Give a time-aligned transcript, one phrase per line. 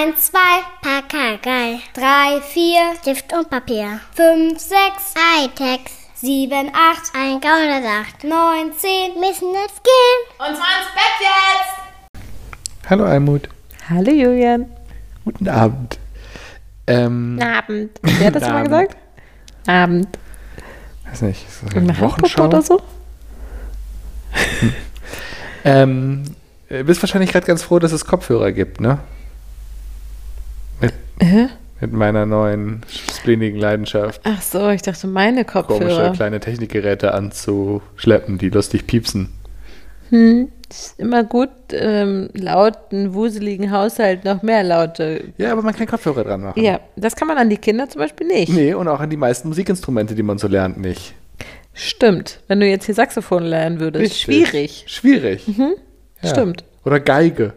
[0.00, 0.38] Eins, zwei,
[0.82, 1.80] Pakagei.
[1.92, 4.00] Drei, vier, Stift und Papier.
[4.14, 5.80] Fünf, sechs, Hightech.
[6.14, 8.24] Sieben, acht, ein Gaunersacht.
[8.24, 10.20] Neun, zehn, müssen jetzt gehen.
[10.38, 12.20] Und zwar ins Bett jetzt!
[12.88, 13.48] Hallo Almut.
[13.90, 14.66] Hallo Julian.
[15.24, 15.98] Guten Abend.
[16.86, 17.90] Ähm, Abend.
[18.02, 18.96] Wer hat das mal gesagt?
[19.66, 20.08] Abend.
[21.10, 22.46] weiß nicht, ist das Eine Wochenschau?
[22.46, 22.80] oder so?
[25.64, 26.24] Ähm,
[26.70, 29.00] äh, bist wahrscheinlich gerade ganz froh, dass es Kopfhörer gibt, ne?
[31.20, 31.48] Mit, Hä?
[31.80, 36.12] mit meiner neuen spleenigen Leidenschaft, Ach so, ich dachte meine komische Kopfhörer.
[36.12, 39.30] kleine Technikgeräte anzuschleppen, die lustig piepsen.
[40.10, 45.24] Hm, ist immer gut, ähm, lauten, wuseligen Haushalt noch mehr Laute.
[45.38, 46.60] Ja, aber man kann Kopfhörer dran machen.
[46.60, 48.52] Ja, das kann man an die Kinder zum Beispiel nicht.
[48.52, 51.14] Nee, und auch an die meisten Musikinstrumente, die man so lernt, nicht.
[51.72, 52.40] Stimmt.
[52.48, 54.02] Wenn du jetzt hier Saxophon lernen würdest.
[54.02, 54.20] Richtig.
[54.48, 54.84] Schwierig.
[54.88, 55.44] Schwierig.
[56.22, 56.28] Ja.
[56.28, 56.64] Stimmt.
[56.84, 57.52] Oder Geige.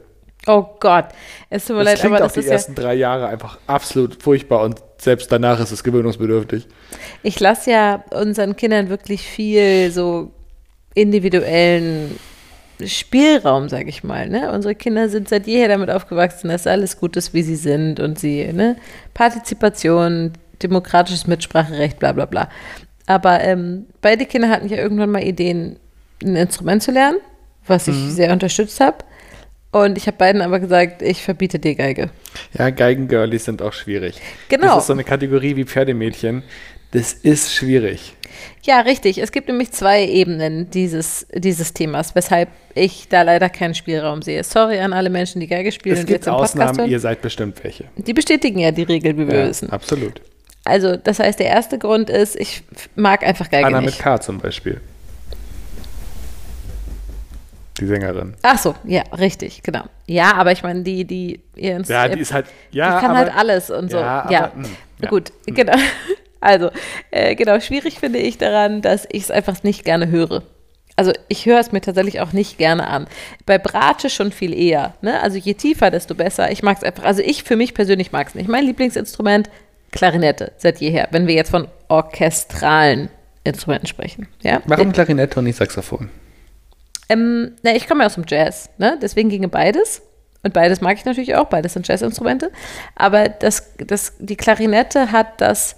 [0.45, 1.05] Oh Gott.
[1.49, 2.53] Es tut mir Das leid, aber auch das die ist ja.
[2.53, 6.67] ersten drei Jahre einfach absolut furchtbar und selbst danach ist es gewöhnungsbedürftig.
[7.21, 10.31] Ich lasse ja unseren Kindern wirklich viel so
[10.95, 12.19] individuellen
[12.85, 14.27] Spielraum, sage ich mal.
[14.27, 14.51] Ne?
[14.51, 18.19] Unsere Kinder sind seit jeher damit aufgewachsen, dass alles gut ist, wie sie sind und
[18.19, 18.75] sie, ne?
[19.13, 22.49] Partizipation, demokratisches Mitspracherecht, bla bla bla.
[23.05, 25.77] Aber ähm, beide Kinder hatten ja irgendwann mal Ideen,
[26.23, 27.19] ein Instrument zu lernen,
[27.67, 28.97] was ich sehr unterstützt habe.
[29.73, 32.09] Und ich habe beiden aber gesagt, ich verbiete dir Geige.
[32.57, 34.21] Ja, Geigengirlies sind auch schwierig.
[34.47, 34.67] Genau.
[34.75, 36.43] Das ist so eine Kategorie wie Pferdemädchen.
[36.91, 38.13] Das ist schwierig.
[38.61, 39.17] Ja, richtig.
[39.17, 44.43] Es gibt nämlich zwei Ebenen dieses, dieses Themas, weshalb ich da leider keinen Spielraum sehe.
[44.43, 46.89] Sorry an alle Menschen, die Geige spielen Es und gibt jetzt im Podcast Ausnahmen, hören.
[46.91, 47.85] ihr seid bestimmt welche.
[47.97, 49.71] Die bestätigen ja die Regel, wie wir Ja, wissen.
[49.71, 50.21] absolut.
[50.65, 52.63] Also, das heißt, der erste Grund ist, ich
[52.95, 53.99] mag einfach Geige Anna mit nicht.
[53.99, 54.79] K zum Beispiel.
[57.79, 58.35] Die Sängerin.
[58.43, 59.83] Ach so, ja, richtig, genau.
[60.05, 63.15] Ja, aber ich meine, die, die, ihr Inst- Ja, die ist halt, ja, die kann
[63.15, 63.97] aber, halt alles und so.
[63.97, 64.67] Ja, Ja, aber, mh,
[65.01, 65.09] ja.
[65.09, 65.73] gut, genau.
[66.45, 66.71] Also,
[67.09, 70.43] äh, genau, schwierig finde ich daran, dass ich es einfach nicht gerne höre.
[70.97, 73.07] Also ich höre es mir tatsächlich auch nicht gerne an.
[73.45, 74.93] Bei Bratsche schon viel eher.
[75.01, 75.21] Ne?
[75.21, 76.51] Also je tiefer, desto besser.
[76.51, 77.05] Ich mag es einfach.
[77.05, 78.49] Also ich für mich persönlich mag es nicht.
[78.49, 79.49] Mein Lieblingsinstrument,
[79.93, 81.07] Klarinette, seit jeher.
[81.11, 83.07] Wenn wir jetzt von orchestralen
[83.45, 84.27] Instrumenten sprechen.
[84.41, 84.61] Ja?
[84.65, 86.09] Warum Klarinette und nicht Saxophon?
[87.13, 88.97] Ähm, na, ich komme ja aus dem Jazz, ne?
[89.01, 90.01] deswegen ginge beides.
[90.43, 92.51] Und beides mag ich natürlich auch, beides sind Jazzinstrumente.
[92.95, 95.77] Aber das, das, die Klarinette hat das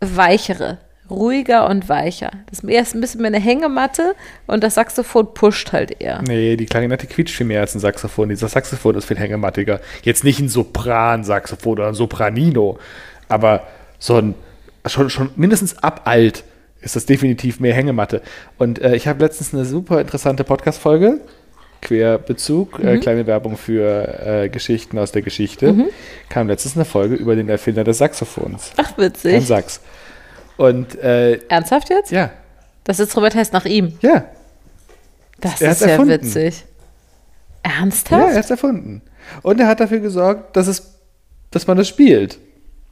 [0.00, 0.78] Weichere,
[1.10, 2.30] ruhiger und weicher.
[2.50, 4.14] Das ist ein bisschen mehr eine Hängematte
[4.46, 6.20] und das Saxophon pusht halt eher.
[6.22, 8.28] Nee, die Klarinette quietscht viel mehr als ein Saxophon.
[8.28, 9.80] Dieser Saxophon ist viel hängemattiger.
[10.02, 12.78] Jetzt nicht ein Sopran-Saxophon oder ein Sopranino,
[13.28, 13.66] aber
[13.98, 14.34] so ein,
[14.86, 16.44] schon, schon mindestens ab alt
[16.80, 18.22] ist das definitiv mehr Hängematte.
[18.58, 21.20] Und äh, ich habe letztens eine super interessante Podcast-Folge,
[21.80, 25.88] Querbezug, äh, kleine Werbung für äh, Geschichten aus der Geschichte,
[26.28, 28.72] kam letztens eine Folge über den Erfinder des Saxophons.
[28.76, 29.46] Ach, witzig.
[29.46, 29.80] Sax.
[30.56, 32.10] Und äh, Ernsthaft jetzt?
[32.10, 32.30] ja,
[32.84, 33.96] Das Instrument heißt nach ihm.
[34.02, 34.24] ja,
[35.40, 36.10] Das Er ist ja erfunden.
[36.12, 36.64] witzig.
[37.64, 38.30] Ja, Ernsthaft?
[38.30, 39.02] er hat es erfunden.
[39.42, 40.94] Und er hat dafür gesorgt, dass, es,
[41.50, 42.38] dass man es spielt.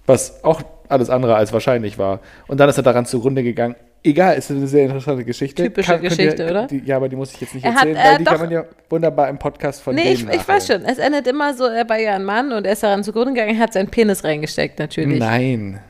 [0.07, 2.21] Was auch alles andere als wahrscheinlich war.
[2.47, 3.77] Und dann ist er daran zugrunde gegangen.
[4.03, 5.65] Egal, ist eine sehr interessante Geschichte.
[5.65, 6.67] Typische könnt Geschichte, ihr, oder?
[6.69, 8.33] Die, ja, aber die muss ich jetzt nicht Er hat, erzählen, äh, weil die doch.
[8.33, 10.85] kann man ja wunderbar im Podcast von Nee, ich, ich weiß schon.
[10.85, 13.59] Es endet immer so, er war ja ein Mann und er ist daran zugrunde gegangen,
[13.59, 15.19] hat seinen Penis reingesteckt, natürlich.
[15.19, 15.81] Nein.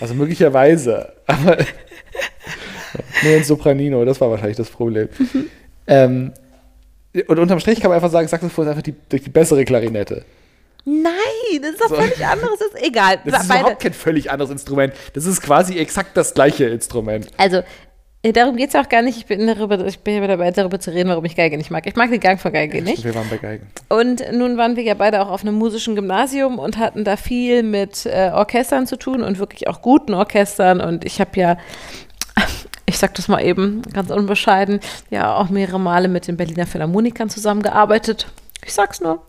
[0.00, 1.12] Also möglicherweise.
[1.26, 1.56] Aber
[3.22, 5.08] nur ein Sopranino, das war wahrscheinlich das Problem.
[5.18, 5.46] Mhm.
[5.86, 6.32] ähm,
[7.28, 10.24] und unterm Strich kann man einfach sagen, Saxophon ist einfach die, die bessere Klarinette.
[10.84, 11.12] Nein,
[11.60, 12.58] das ist doch völlig anderes.
[12.58, 13.20] Das ist egal.
[13.24, 13.60] Das ist Beide.
[13.60, 14.94] überhaupt kein völlig anderes Instrument.
[15.14, 17.28] Das ist quasi exakt das gleiche Instrument.
[17.36, 17.62] Also,
[18.24, 19.18] äh, darum geht es auch gar nicht.
[19.18, 21.86] Ich bin, darüber, ich bin ja dabei, darüber zu reden, warum ich Geige nicht mag.
[21.86, 23.04] Ich mag den Gang von Geige nicht.
[23.04, 23.66] Wir waren bei Geigen.
[23.88, 27.64] Und nun waren wir ja beide auch auf einem musischen Gymnasium und hatten da viel
[27.64, 30.80] mit äh, Orchestern zu tun und wirklich auch guten Orchestern.
[30.80, 31.58] Und ich habe ja,
[32.86, 34.78] ich sag das mal eben ganz unbescheiden,
[35.10, 38.26] ja auch mehrere Male mit den Berliner Philharmonikern zusammengearbeitet.
[38.64, 39.26] Ich sag's nur.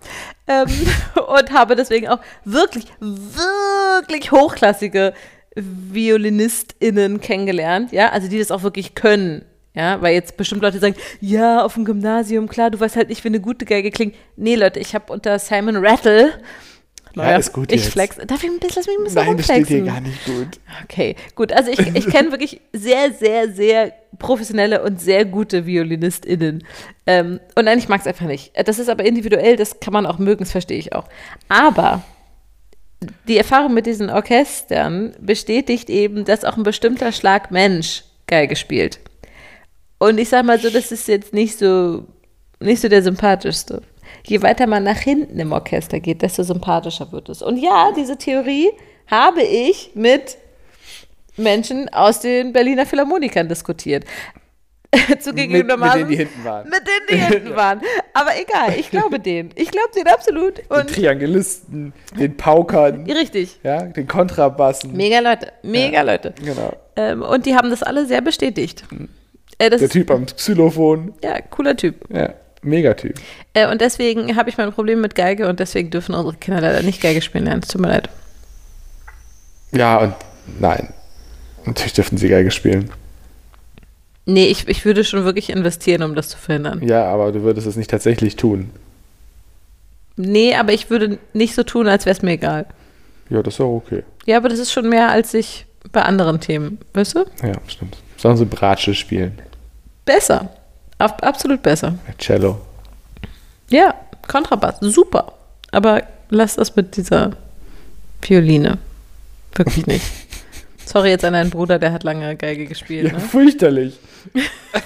[0.48, 0.68] Ähm,
[1.28, 5.14] und habe deswegen auch wirklich, wirklich hochklassige
[5.56, 9.46] ViolinistInnen kennengelernt, ja, also die das auch wirklich können.
[9.76, 13.24] Ja, weil jetzt bestimmt Leute sagen, ja, auf dem Gymnasium, klar, du weißt halt nicht,
[13.24, 14.14] wie eine gute Geige klingt.
[14.36, 16.32] Nee, Leute, ich habe unter Simon Rattle,
[17.16, 17.94] Ja, ist gut ich jetzt.
[17.94, 19.86] flex, darf ich ein bisschen, lass mich ein bisschen Nein, das steht hier rumflexen?
[19.86, 20.60] gar nicht gut.
[20.84, 21.54] Okay, gut.
[21.54, 26.64] Also ich, ich kenne wirklich sehr, sehr, sehr professionelle und sehr gute ViolinistInnen.
[27.06, 28.52] Ähm, und nein, ich mag es einfach nicht.
[28.66, 31.06] Das ist aber individuell, das kann man auch mögen, das verstehe ich auch.
[31.50, 32.04] Aber
[33.28, 39.00] die Erfahrung mit diesen Orchestern bestätigt eben, dass auch ein bestimmter Schlag Mensch Geige spielt.
[40.00, 42.06] Und ich sag mal so, das ist jetzt nicht so,
[42.60, 43.82] nicht so der sympathischste.
[44.26, 47.42] Je weiter man nach hinten im Orchester geht, desto sympathischer wird es.
[47.42, 48.70] Und ja, diese Theorie
[49.08, 50.38] habe ich mit
[51.38, 54.06] Menschen aus den Berliner Philharmonikern diskutiert.
[55.20, 56.08] Zugegebenermaßen.
[56.08, 56.70] Mit, mit denen, die hinten waren.
[56.70, 57.82] Mit denen, die hinten waren.
[58.14, 59.50] Aber egal, ich glaube denen.
[59.56, 60.60] Ich glaube denen absolut.
[60.70, 63.10] Und den Triangelisten, den Paukern.
[63.10, 63.60] Richtig.
[63.64, 64.96] Ja, den Kontrabassen.
[64.96, 66.34] Mega Leute, mega ja, Leute.
[66.44, 66.74] Genau.
[66.96, 68.84] Ähm, und die haben das alle sehr bestätigt.
[69.58, 71.14] Äh, Der Typ am Xylophon.
[71.24, 71.96] Ja, cooler Typ.
[72.14, 73.20] Ja, mega Typ.
[73.54, 76.82] Äh, und deswegen habe ich mein Problem mit Geige und deswegen dürfen unsere Kinder leider
[76.82, 77.62] nicht Geige spielen lernen.
[77.64, 78.10] Es tut mir leid.
[79.72, 80.16] Ja, und
[80.60, 80.94] nein.
[81.66, 82.92] Natürlich dürfen sie Geige spielen.
[84.26, 86.82] Nee, ich, ich würde schon wirklich investieren, um das zu verhindern.
[86.82, 88.70] Ja, aber du würdest es nicht tatsächlich tun.
[90.16, 92.66] Nee, aber ich würde nicht so tun, als wäre es mir egal.
[93.30, 94.04] Ja, das ist auch okay.
[94.26, 97.26] Ja, aber das ist schon mehr, als ich bei anderen Themen, weißt du?
[97.42, 97.98] Ja, stimmt.
[98.18, 99.40] Sollen sie Bratsche spielen?
[100.06, 100.50] Besser.
[100.98, 101.96] Ab, absolut besser.
[102.18, 102.62] Cello.
[103.70, 103.94] Ja,
[104.28, 105.34] Kontrabass, super.
[105.72, 107.32] Aber lass das mit dieser
[108.22, 108.78] Violine.
[109.56, 110.06] Wirklich nicht.
[110.86, 113.08] Sorry jetzt an deinen Bruder, der hat lange Geige gespielt.
[113.12, 113.20] Ja, ne?
[113.20, 114.00] fürchterlich.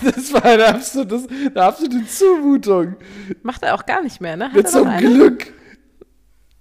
[0.03, 1.21] Das war eine absolute,
[1.55, 2.95] eine absolute Zumutung.
[3.43, 4.45] Macht er auch gar nicht mehr, ne?
[4.45, 5.07] Hat Mit er so einem eine?
[5.07, 5.53] Glück.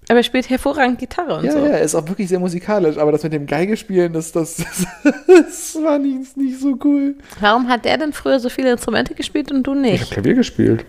[0.08, 1.58] Aber er spielt hervorragend Gitarre und Ja, so.
[1.58, 4.56] ja, er ist auch wirklich sehr musikalisch, aber das mit dem Geige spielen, das, das,
[4.56, 4.87] das,
[5.26, 7.17] das war nicht, nicht so cool.
[7.41, 10.00] Warum hat der denn früher so viele Instrumente gespielt und du Ich nicht?
[10.05, 10.85] habe Klavier gespielt.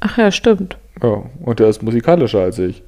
[0.00, 0.76] Ach ja, stimmt.
[1.00, 2.82] Ja, und er ist musikalischer als ich.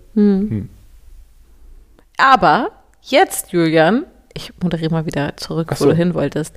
[2.16, 2.70] Aber
[3.02, 4.04] jetzt, Julian,
[4.36, 5.90] ich moderiere mal wieder zurück, Ach wo so.
[5.90, 6.54] du hin wolltest.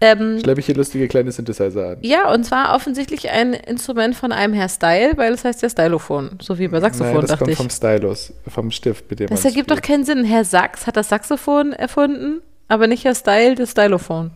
[0.00, 1.96] Ähm, Schleppe ich hier lustige kleine Synthesizer an.
[2.02, 6.38] ja, und zwar offensichtlich ein Instrument von einem Herr Style, weil es heißt ja Stylophon,
[6.42, 7.56] so wie bei Saxophon, Nein, das dachte kommt ich.
[7.56, 10.24] vom Stylus, vom Stift, mit dem Das ergibt doch keinen Sinn.
[10.24, 14.30] Herr Sachs hat das Saxophon erfunden, aber nicht Herr Style das Stylophon.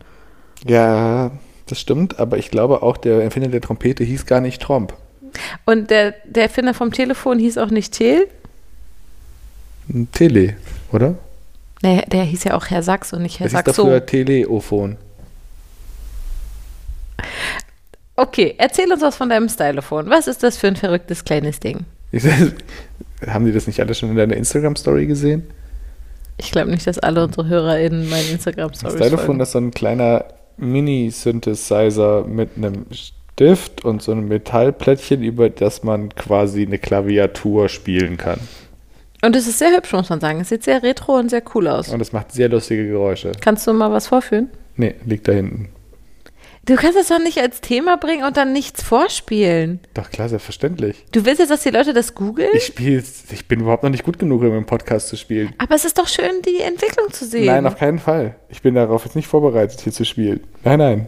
[0.67, 1.31] Ja,
[1.67, 4.95] das stimmt, aber ich glaube auch, der Erfinder der Trompete hieß gar nicht Tromp.
[5.65, 8.27] Und der, der Erfinder vom Telefon hieß auch nicht Tel.
[10.11, 10.55] Tele,
[10.91, 11.15] oder?
[11.83, 13.85] Der, der hieß ja auch Herr Sachs und nicht Herr Das hieß doch Saxo.
[13.85, 14.97] früher Teleophon.
[18.15, 20.09] Okay, erzähl uns was von deinem Stylophon.
[20.09, 21.85] Was ist das für ein verrücktes kleines Ding?
[23.25, 25.49] Haben die das nicht alle schon in deiner Instagram-Story gesehen?
[26.37, 30.25] Ich glaube nicht, dass alle unsere HörerInnen meinen Das Instagram-Stories Stylophon ist so ein kleiner
[30.57, 38.17] Mini-Synthesizer mit einem Stift und so einem Metallplättchen, über das man quasi eine Klaviatur spielen
[38.17, 38.41] kann.
[39.21, 40.39] Und es ist sehr hübsch, muss man sagen.
[40.41, 41.89] Es sieht sehr retro und sehr cool aus.
[41.89, 43.33] Und es macht sehr lustige Geräusche.
[43.41, 44.49] Kannst du mal was vorführen?
[44.75, 45.69] Nee, liegt da hinten.
[46.65, 49.79] Du kannst das doch nicht als Thema bringen und dann nichts vorspielen.
[49.95, 51.03] Doch klar, selbstverständlich.
[51.11, 52.51] Du willst jetzt, dass die Leute das googeln?
[52.53, 53.01] Ich spiele,
[53.31, 55.53] ich bin überhaupt noch nicht gut genug, um im Podcast zu spielen.
[55.57, 57.47] Aber es ist doch schön, die Entwicklung zu sehen.
[57.47, 58.35] Nein, auf keinen Fall.
[58.49, 60.41] Ich bin darauf jetzt nicht vorbereitet, hier zu spielen.
[60.63, 61.07] Nein, nein.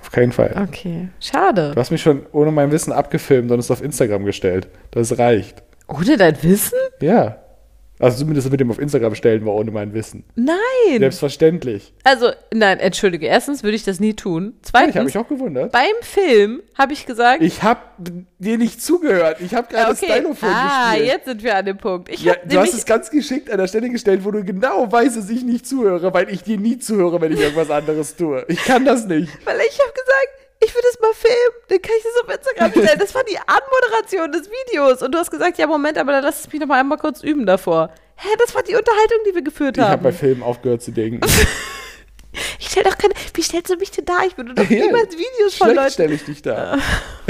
[0.00, 0.56] Auf keinen Fall.
[0.68, 1.72] Okay, schade.
[1.74, 4.66] Du hast mich schon ohne mein Wissen abgefilmt und es auf Instagram gestellt.
[4.90, 5.62] Das reicht.
[5.90, 6.78] Ohne dein Wissen?
[7.00, 7.38] Ja.
[8.00, 10.24] Also zumindest mit dem auf Instagram stellen wir ohne mein Wissen.
[10.34, 10.56] Nein.
[10.98, 11.92] Selbstverständlich.
[12.02, 13.26] Also, nein, entschuldige.
[13.26, 14.54] Erstens würde ich das nie tun.
[14.62, 15.70] Zweitens, ich habe mich auch gewundert.
[15.70, 17.80] beim Film habe ich gesagt, Ich habe
[18.38, 19.42] dir nicht zugehört.
[19.42, 21.08] Ich habe gerade okay, Stylophon ah, gespielt.
[21.08, 22.08] jetzt sind wir an dem Punkt.
[22.08, 25.18] Ich Ja, du hast es ganz geschickt an der Stelle gestellt, wo du genau weißt,
[25.18, 28.46] dass ich nicht zuhöre, weil ich dir nie zuhöre, wenn ich irgendwas anderes tue.
[28.48, 29.30] Ich kann das nicht.
[29.44, 32.70] weil ich habe gesagt, ich will das mal filmen, dann kann ich das auf Instagram
[32.84, 32.98] stellen.
[33.00, 35.02] Das war die Anmoderation des Videos.
[35.02, 37.22] Und du hast gesagt, ja, Moment, aber dann lass es mich noch mal einmal kurz
[37.22, 37.90] üben davor.
[38.16, 40.02] Hä, das war die Unterhaltung, die wir geführt Ich habe haben.
[40.02, 41.20] bei Filmen aufgehört zu denken.
[42.58, 44.18] ich stell doch keine, wie stellst du mich denn da?
[44.26, 45.90] Ich würde doch Ja, niemals Videos von Leuten.
[45.90, 46.76] stelle ich dich da.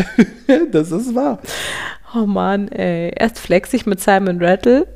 [0.72, 1.38] das ist wahr.
[2.14, 3.12] Oh Mann, ey.
[3.16, 4.88] Erst flex ich mit Simon Rattle.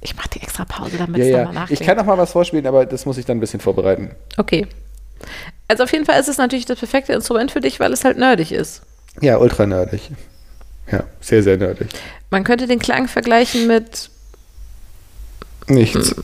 [0.00, 1.38] Ich mache die extra Pause, damit Ja, es ja.
[1.40, 1.80] nochmal nachdenkt.
[1.82, 4.12] Ich kann auch mal was vorspielen, aber das muss ich dann ein bisschen vorbereiten.
[4.38, 4.66] Okay.
[5.70, 8.18] Also auf jeden Fall ist es natürlich das perfekte Instrument für dich, weil es halt
[8.18, 8.82] nerdig ist.
[9.20, 10.10] Ja, ultra nerdig.
[10.90, 11.88] Ja, sehr, sehr nerdig.
[12.30, 14.10] Man könnte den Klang vergleichen mit,
[15.68, 16.14] Nichts.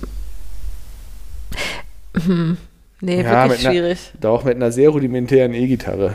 [3.00, 3.98] nee, Ja, wirklich mit einer- schwierig.
[4.20, 6.14] Doch mit einer sehr rudimentären E-Gitarre.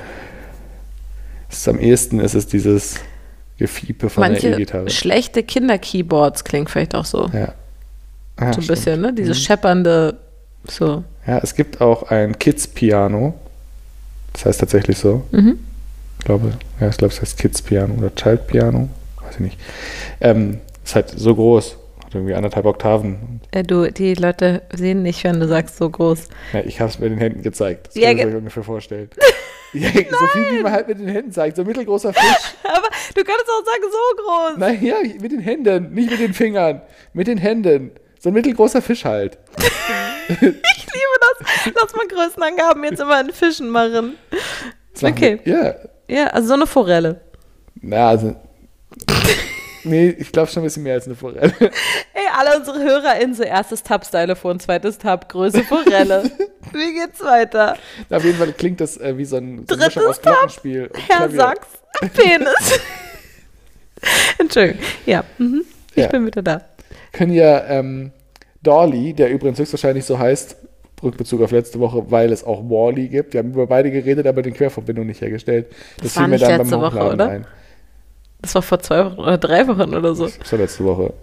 [1.67, 2.95] Am ehesten ist es dieses
[3.57, 4.89] Gefiepe von der Manche E-Gitarre.
[4.89, 7.29] schlechte Kinder-Keyboards klingen vielleicht auch so.
[7.33, 7.39] Ja.
[7.39, 7.53] Ja,
[8.37, 8.67] so ein stimmt.
[8.67, 9.13] bisschen, ne?
[9.13, 9.41] Dieses Mhm.
[9.43, 10.17] scheppernde,
[10.67, 11.03] so.
[11.27, 13.33] Ja, es gibt auch ein Kids-Piano.
[14.33, 15.23] Das heißt tatsächlich so.
[15.31, 15.59] Mhm.
[16.19, 18.89] Ich glaube, ja, ich glaube, es heißt Kids-Piano oder Child-Piano.
[19.21, 19.59] Weiß ich nicht.
[20.19, 21.77] Ähm, ist halt so groß.
[22.03, 23.41] Hat irgendwie anderthalb Oktaven.
[23.51, 26.29] Äh, du, die Leute sehen nicht, wenn du sagst, so groß.
[26.53, 27.87] Ja, ich habe es mit den Händen gezeigt.
[27.87, 29.09] Das Ja, kann ich euch ungefähr vorstellen.
[29.73, 31.55] ja, so viel, wie man halt mit den Händen zeigt.
[31.55, 32.23] So ein mittelgroßer Fisch.
[32.63, 34.57] Aber du könntest auch sagen, so groß.
[34.57, 36.81] Nein, ja, mit den Händen, nicht mit den Fingern.
[37.13, 37.91] Mit den Händen.
[38.19, 39.37] So ein mittelgroßer Fisch halt.
[41.75, 44.17] Lass mal Größenangaben jetzt immer in Fischen machen.
[45.01, 45.39] Okay.
[45.45, 45.75] Ja.
[46.07, 47.21] Ja, also so eine Forelle.
[47.75, 48.35] Na, also.
[49.83, 51.53] nee, ich glaube schon ein bisschen mehr als eine Forelle.
[51.59, 56.29] Ey, alle unsere HörerInnen, so erstes Tab Stylophon, zweites Tab Größe Forelle.
[56.73, 57.77] Wie geht's weiter?
[58.09, 60.51] Auf jeden Fall klingt das äh, wie so ein, so Drittes aus Tab.
[61.07, 61.29] Herr.
[61.29, 61.67] Sachs,
[62.13, 62.79] Penis.
[64.37, 64.81] Entschuldigung.
[65.05, 65.63] Ja, mhm.
[65.91, 66.07] ich Ja.
[66.09, 66.61] bin wieder da.
[67.13, 68.11] Können ja ähm,
[68.63, 70.55] Dolly, der übrigens höchstwahrscheinlich so heißt,
[71.03, 73.33] Rückbezug auf letzte Woche, weil es auch Wally gibt.
[73.33, 75.67] Wir haben über beide geredet, aber die Querverbindung nicht hergestellt.
[76.01, 77.27] Das war nicht letzte Woche, oder?
[77.29, 77.45] ein.
[78.41, 80.25] Das war vor zwei Wochen oder drei Wochen oder so.
[80.27, 81.13] Das war letzte Woche.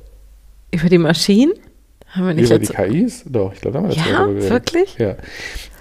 [0.70, 1.52] Über die Maschinen?
[2.10, 3.24] Haben wir nicht Über die KIs?
[3.26, 4.50] Doch, ich glaube, da haben wir letzte Ja, Woche geredet.
[4.50, 4.98] wirklich?
[4.98, 5.16] Ja.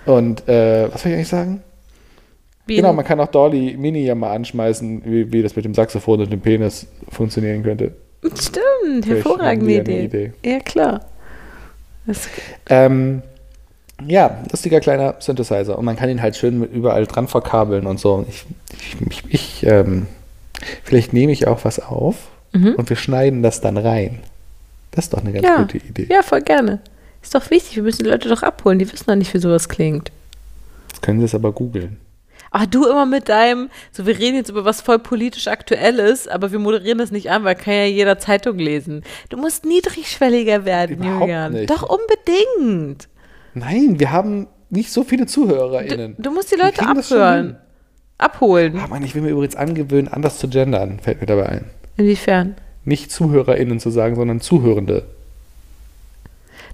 [0.06, 1.62] Und äh, was soll ich eigentlich sagen?
[2.66, 5.74] Wie Genau, man kann auch Dolly Mini ja mal anschmeißen, wie, wie das mit dem
[5.74, 7.94] Saxophon und dem Penis funktionieren könnte.
[8.24, 10.04] Stimmt, hervorragende ja Idee.
[10.06, 10.34] Idee.
[10.44, 11.06] Ja, klar.
[12.06, 12.28] Das,
[12.70, 13.22] Ähm,
[14.06, 15.78] ja, lustiger kleiner Synthesizer.
[15.78, 18.26] Und man kann ihn halt schön überall dran verkabeln und so.
[18.30, 18.46] Ich,
[19.10, 20.06] ich, ich, ähm,
[20.84, 22.16] vielleicht nehme ich auch was auf
[22.54, 24.20] und wir schneiden das dann rein.
[24.92, 25.50] Das ist doch eine ganz Mhm.
[25.50, 25.58] ja.
[25.62, 26.08] gute Idee.
[26.10, 26.80] ja, voll gerne.
[27.22, 28.80] Ist doch wichtig, wir müssen die Leute doch abholen.
[28.80, 30.12] Die wissen doch nicht, wie sowas klingt.
[30.90, 31.98] Jetzt können Sie es aber googeln.
[32.50, 36.52] Ach, du immer mit deinem, so wir reden jetzt über was voll politisch Aktuelles, aber
[36.52, 39.04] wir moderieren das nicht an, weil kann ja jeder Zeitung lesen.
[39.30, 41.54] Du musst niedrigschwelliger werden, Überhaupt Julian.
[41.54, 41.70] nicht.
[41.70, 43.08] Doch unbedingt.
[43.60, 46.16] Nein, wir haben nicht so viele ZuhörerInnen.
[46.18, 47.58] Du, du musst die Leute abhören.
[48.18, 48.80] Abholen.
[48.80, 51.66] Ah, Mann, ich will mir übrigens angewöhnen, anders zu gendern, fällt mir dabei ein.
[51.98, 52.56] Inwiefern?
[52.84, 55.04] Nicht ZuhörerInnen zu sagen, sondern Zuhörende.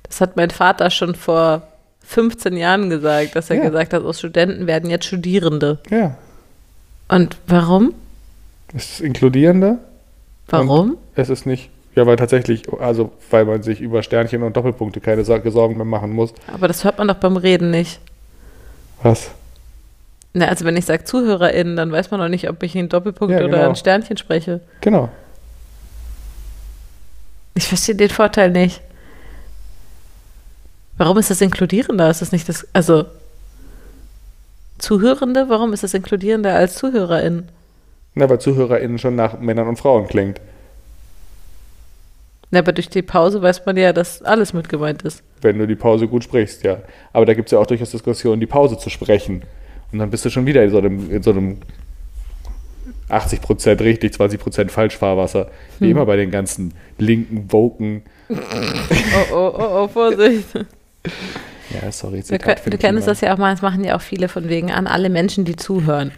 [0.03, 1.63] Das hat mein Vater schon vor
[2.01, 3.63] 15 Jahren gesagt, dass er Ja.
[3.63, 5.79] gesagt hat, aus Studenten werden jetzt Studierende.
[5.89, 6.17] Ja.
[7.09, 7.93] Und warum?
[8.75, 9.79] Es ist inkludierender.
[10.47, 10.97] Warum?
[11.15, 15.23] Es ist nicht, ja, weil tatsächlich, also weil man sich über Sternchen und Doppelpunkte keine
[15.23, 16.33] Sorgen mehr machen muss.
[16.51, 17.99] Aber das hört man doch beim Reden nicht.
[19.03, 19.31] Was?
[20.33, 23.33] Na, also wenn ich sage ZuhörerInnen, dann weiß man doch nicht, ob ich einen Doppelpunkt
[23.33, 23.69] Ja, oder genau.
[23.69, 24.61] ein Sternchen spreche.
[24.81, 25.09] Genau.
[27.53, 28.81] Ich verstehe den Vorteil nicht.
[30.97, 32.09] Warum ist das inkludierender?
[32.09, 33.05] Ist das nicht das, also
[34.79, 37.49] Zuhörende, warum ist das inkludierender als ZuhörerInnen?
[38.15, 40.41] Na, weil ZuhörerInnen schon nach Männern und Frauen klingt.
[42.53, 45.23] Na, aber durch die Pause weiß man ja, dass alles mit gemeint ist.
[45.41, 46.77] Wenn du die Pause gut sprichst, ja.
[47.11, 49.41] Aber da gibt es ja auch durchaus Diskussionen, die Pause zu sprechen.
[49.91, 51.57] Und dann bist du schon wieder in so einem, in so einem
[53.09, 55.49] 80% richtig, 20% Falschfahrwasser.
[55.79, 58.03] Wie immer bei den ganzen linken, woken.
[58.29, 58.35] Oh,
[59.33, 60.53] oh, oh, oh, Vorsicht.
[60.53, 62.21] Ja, sorry.
[62.21, 64.71] Zitat du ich kennst das ja auch mal, das machen ja auch viele von wegen
[64.71, 66.11] an alle Menschen, die zuhören.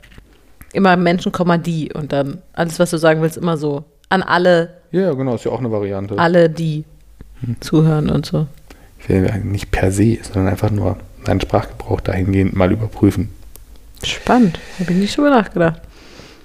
[0.74, 1.32] Immer Menschen,
[1.64, 3.86] die und dann alles, was du sagen willst, immer so.
[4.16, 6.18] An alle, Ja, genau, ist ja auch eine Variante.
[6.18, 6.86] alle, die
[7.60, 8.48] zuhören und so.
[9.00, 10.96] Ich will ja nicht per se, sondern einfach nur
[11.28, 13.30] meinen Sprachgebrauch dahingehend mal überprüfen.
[14.04, 14.58] Spannend.
[14.80, 15.82] Habe ich nicht drüber nachgedacht.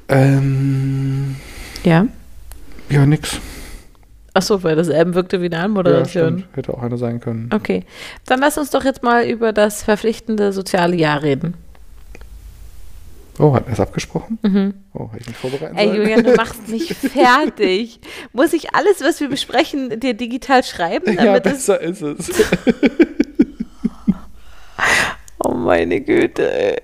[0.08, 1.36] Ähm,
[1.84, 2.06] Ja.
[2.88, 3.38] ja, nix.
[4.34, 6.38] Achso, weil das eben wirkte wie eine Ja, Anmoderation.
[6.40, 6.56] stimmt.
[6.56, 7.50] Hätte auch eine sein können.
[7.54, 7.84] okay.
[8.26, 11.54] Dann lass uns doch jetzt mal über das verpflichtende soziale Jahr reden.
[13.38, 14.38] Oh, hat er es abgesprochen?
[14.92, 15.78] Oh, hätte ich mich vorbereiten Mhm.
[15.78, 15.96] Ey, sollen?
[16.00, 18.00] Julian, du machst mich fertig.
[18.32, 22.30] Muss ich alles, was wir besprechen, dir digital schreiben, ja, besser ist es.
[25.42, 26.50] Oh meine Güte.
[26.52, 26.76] ey.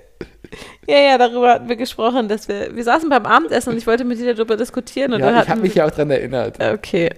[0.88, 4.04] Ja, ja, darüber hatten wir gesprochen, dass wir, wir saßen beim Abendessen und ich wollte
[4.04, 6.62] mit dir darüber diskutieren und ja, ich habe mich ja auch dran erinnert.
[6.62, 7.10] Okay,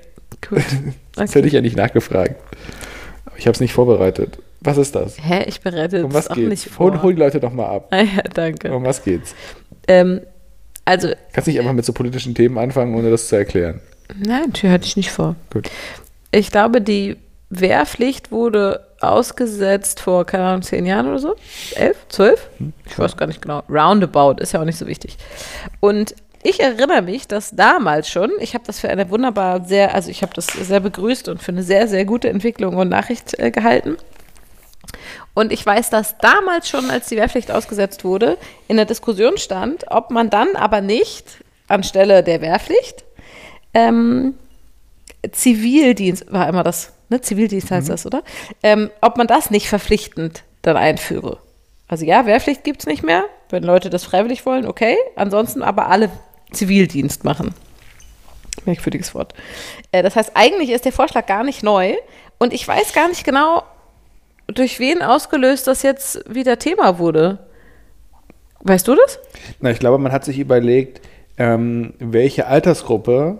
[0.48, 0.62] gut.
[1.14, 2.36] Das hätte ich ja nicht nachgefragt.
[3.26, 4.38] Aber ich habe es nicht vorbereitet.
[4.60, 5.16] Was ist das?
[5.22, 6.48] Hä, ich bereite Um das auch geht's?
[6.50, 6.90] nicht vor.
[6.92, 7.88] Hol, hol die Leute doch mal ab.
[7.92, 8.72] Ah, ja, danke.
[8.74, 9.34] Um was geht's?
[9.86, 10.20] Ähm,
[10.84, 13.80] also, Kannst nicht einfach mit so politischen Themen anfangen, ohne das zu erklären.
[14.16, 15.36] nein, Tür hatte ich nicht vor.
[15.52, 15.70] Gut.
[16.30, 17.16] Ich glaube, die
[17.50, 21.36] Wehrpflicht wurde ausgesetzt vor, keine Ahnung, zehn Jahren oder so?
[21.76, 21.96] Elf?
[22.08, 22.48] Zwölf?
[22.86, 23.62] Ich weiß gar nicht genau.
[23.68, 25.16] Roundabout, ist ja auch nicht so wichtig.
[25.80, 30.10] Und ich erinnere mich, dass damals schon, ich habe das für eine wunderbar sehr, also
[30.10, 33.50] ich habe das sehr begrüßt und für eine sehr, sehr gute Entwicklung und Nachricht äh,
[33.50, 33.96] gehalten.
[35.34, 39.86] Und ich weiß, dass damals schon, als die Wehrpflicht ausgesetzt wurde, in der Diskussion stand,
[39.90, 41.38] ob man dann aber nicht
[41.68, 43.04] anstelle der Wehrpflicht
[43.74, 44.34] ähm,
[45.30, 47.20] Zivildienst, war immer das, ne?
[47.20, 48.22] Zivildienst heißt das, oder?
[48.62, 51.38] Ähm, ob man das nicht verpflichtend dann einführe.
[51.88, 53.24] Also ja, Wehrpflicht gibt es nicht mehr.
[53.50, 54.96] Wenn Leute das freiwillig wollen, okay.
[55.16, 56.10] Ansonsten aber alle
[56.52, 57.54] Zivildienst machen.
[58.64, 59.34] Merkwürdiges Wort.
[59.92, 61.94] Äh, das heißt, eigentlich ist der Vorschlag gar nicht neu.
[62.38, 63.62] Und ich weiß gar nicht genau,
[64.48, 67.38] durch wen ausgelöst das jetzt wieder Thema wurde.
[68.60, 69.20] Weißt du das?
[69.60, 71.00] Na, ich glaube, man hat sich überlegt,
[71.36, 73.38] ähm, welche Altersgruppe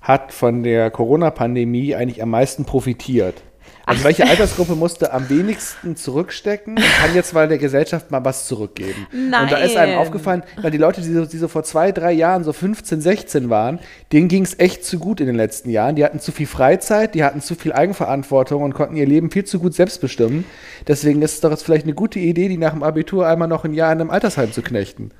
[0.00, 3.42] hat von der Corona-Pandemie eigentlich am meisten profitiert.
[3.88, 8.48] Also welche Altersgruppe musste am wenigsten zurückstecken und kann jetzt mal der Gesellschaft mal was
[8.48, 9.06] zurückgeben?
[9.12, 9.44] Nein.
[9.44, 12.10] Und da ist einem aufgefallen, weil die Leute, die so, die so vor zwei, drei
[12.10, 13.78] Jahren so 15, 16 waren,
[14.12, 15.94] denen ging es echt zu gut in den letzten Jahren.
[15.94, 19.44] Die hatten zu viel Freizeit, die hatten zu viel Eigenverantwortung und konnten ihr Leben viel
[19.44, 20.44] zu gut selbst bestimmen.
[20.88, 23.64] Deswegen ist es doch jetzt vielleicht eine gute Idee, die nach dem Abitur einmal noch
[23.64, 25.12] ein Jahr in einem Altersheim zu knechten.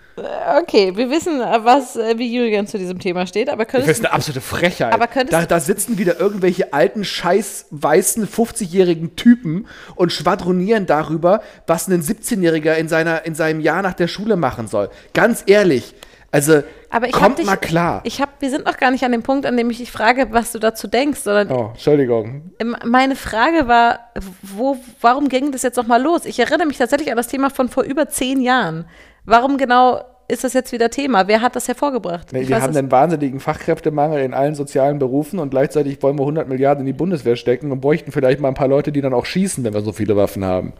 [0.62, 4.04] Okay, wir wissen, was, äh, wie Julian zu diesem Thema steht, aber Das könntest ist
[4.04, 4.94] eine absolute Frechheit.
[4.94, 11.42] Aber könntest da, da sitzen wieder irgendwelche alten, scheiß, weißen, 50-jährigen Typen und schwadronieren darüber,
[11.66, 14.90] was ein 17-Jähriger in, seiner, in seinem Jahr nach der Schule machen soll.
[15.14, 15.94] Ganz ehrlich,
[16.30, 18.00] also aber ich hab kommt dich, mal klar.
[18.04, 20.28] Ich hab, wir sind noch gar nicht an dem Punkt, an dem ich dich frage,
[20.30, 22.52] was du dazu denkst, sondern oh, Entschuldigung.
[22.58, 24.00] Ähm, Meine Frage war,
[24.42, 26.24] wo, warum ging das jetzt nochmal los?
[26.24, 28.86] Ich erinnere mich tatsächlich an das Thema von vor über zehn Jahren.
[29.24, 31.28] Warum genau ist das jetzt wieder Thema?
[31.28, 32.32] Wer hat das hervorgebracht?
[32.32, 36.16] Nee, Ich wir weiß haben einen wahnsinnigen Fachkräftemangel in allen sozialen Berufen und gleichzeitig wollen
[36.18, 39.00] wir 100 Milliarden in die Bundeswehr stecken und bräuchten vielleicht mal ein paar Leute, die
[39.00, 40.72] dann auch schießen, wenn wir so viele Waffen haben.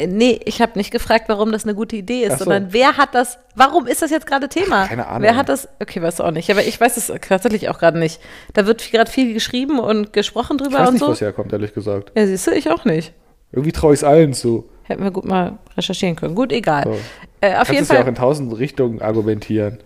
[0.00, 2.44] Nee, ich habe nicht gefragt, warum das eine gute Idee ist, so.
[2.44, 4.82] sondern wer hat das, warum ist das jetzt gerade Thema?
[4.84, 5.22] Ach, keine Ahnung.
[5.22, 7.98] Wer hat das, okay, weißt du auch nicht, aber ich weiß es tatsächlich auch gerade
[7.98, 8.20] nicht.
[8.54, 11.12] Da wird gerade viel geschrieben und gesprochen drüber Ich weiß und nicht, wo so.
[11.12, 12.12] es herkommt, ehrlich gesagt.
[12.16, 13.12] Ja, siehst du, ich auch nicht.
[13.52, 14.68] Irgendwie traue ich es allen zu.
[14.92, 16.34] Hätten wir gut mal recherchieren können.
[16.34, 16.84] Gut, egal.
[16.84, 16.96] So.
[17.40, 18.04] Äh, auf Kannst jeden es ja Fall.
[18.04, 19.78] auch in tausend Richtungen argumentieren.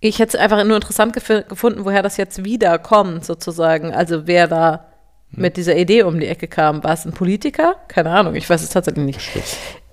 [0.00, 3.92] Ich hätte es einfach nur interessant gef gefunden, woher das jetzt wieder kommt, sozusagen.
[3.92, 4.86] Also wer da
[5.34, 5.42] Hm.
[5.42, 6.84] mit dieser Idee um die Ecke kam.
[6.84, 7.76] War es ein Politiker?
[7.88, 9.20] Keine Ahnung, ich weiß es tatsächlich nicht.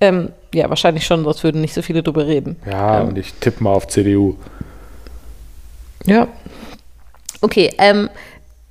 [0.02, 2.58] Ähm, ja, wahrscheinlich schon, sonst würden nicht so viele drüber reden.
[2.70, 4.36] Ja, Ähm, und ich tippe mal auf CDU.
[6.06, 6.28] Ja.
[7.42, 8.10] Okay, ähm,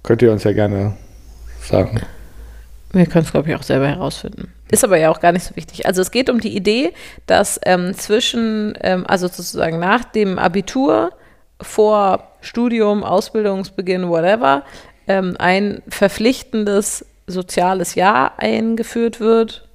[0.02, 0.94] Könnt ihr uns ja gerne
[1.62, 2.00] sagen.
[2.92, 4.52] wir können es, glaube ich, auch selber herausfinden.
[4.70, 5.86] Ist aber ja auch gar nicht so wichtig.
[5.86, 6.92] Also es geht um die Idee,
[7.26, 11.12] dass ähm, zwischen, ähm, also sozusagen nach dem Abitur,
[11.60, 14.62] vor Studium, Ausbildungsbeginn, whatever,
[15.08, 19.66] ähm, ein verpflichtendes soziales Jahr eingeführt wird,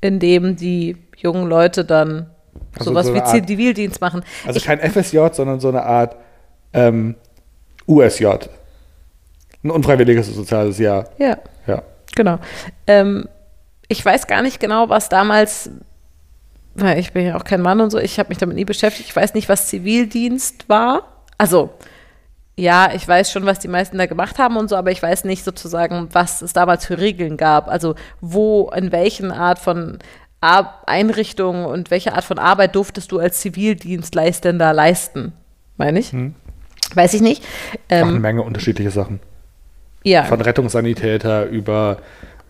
[0.00, 2.30] in dem die jungen Leute dann
[2.78, 4.22] Also sowas so wie Art- Zivildienst machen.
[4.46, 6.16] Also Ich- kein FSJ, sondern so eine Art
[6.72, 7.16] ähm,
[7.86, 8.26] USJ.
[9.64, 11.08] Ein unfreiwilliges soziales Jahr.
[11.18, 11.36] ja.
[11.66, 11.82] Ja.
[12.16, 12.38] Genau.
[12.86, 13.28] Ähm,
[13.88, 15.70] ich weiß gar nicht genau, was damals,
[16.74, 19.08] weil ich bin ja auch kein Mann und so, ich habe mich damit nie beschäftigt.
[19.08, 21.24] Ich weiß nicht, was Zivildienst war.
[21.38, 21.70] Also,
[22.56, 25.24] ja, ich weiß schon, was die meisten da gemacht haben und so, aber ich weiß
[25.24, 27.68] nicht sozusagen, was es damals für Regeln gab.
[27.68, 29.98] Also, wo, in welchen Art von
[30.40, 35.32] Ar Einrichtungen und welche Art von Arbeit durftest du als Zivildienstleistender leisten?
[35.76, 36.12] Meine ich?
[36.94, 37.42] Weiß ich nicht.
[37.88, 39.20] Auch eine Ähm, Menge unterschiedliche Sachen.
[40.04, 40.24] ja.
[40.24, 41.98] Von Rettungssanitäter über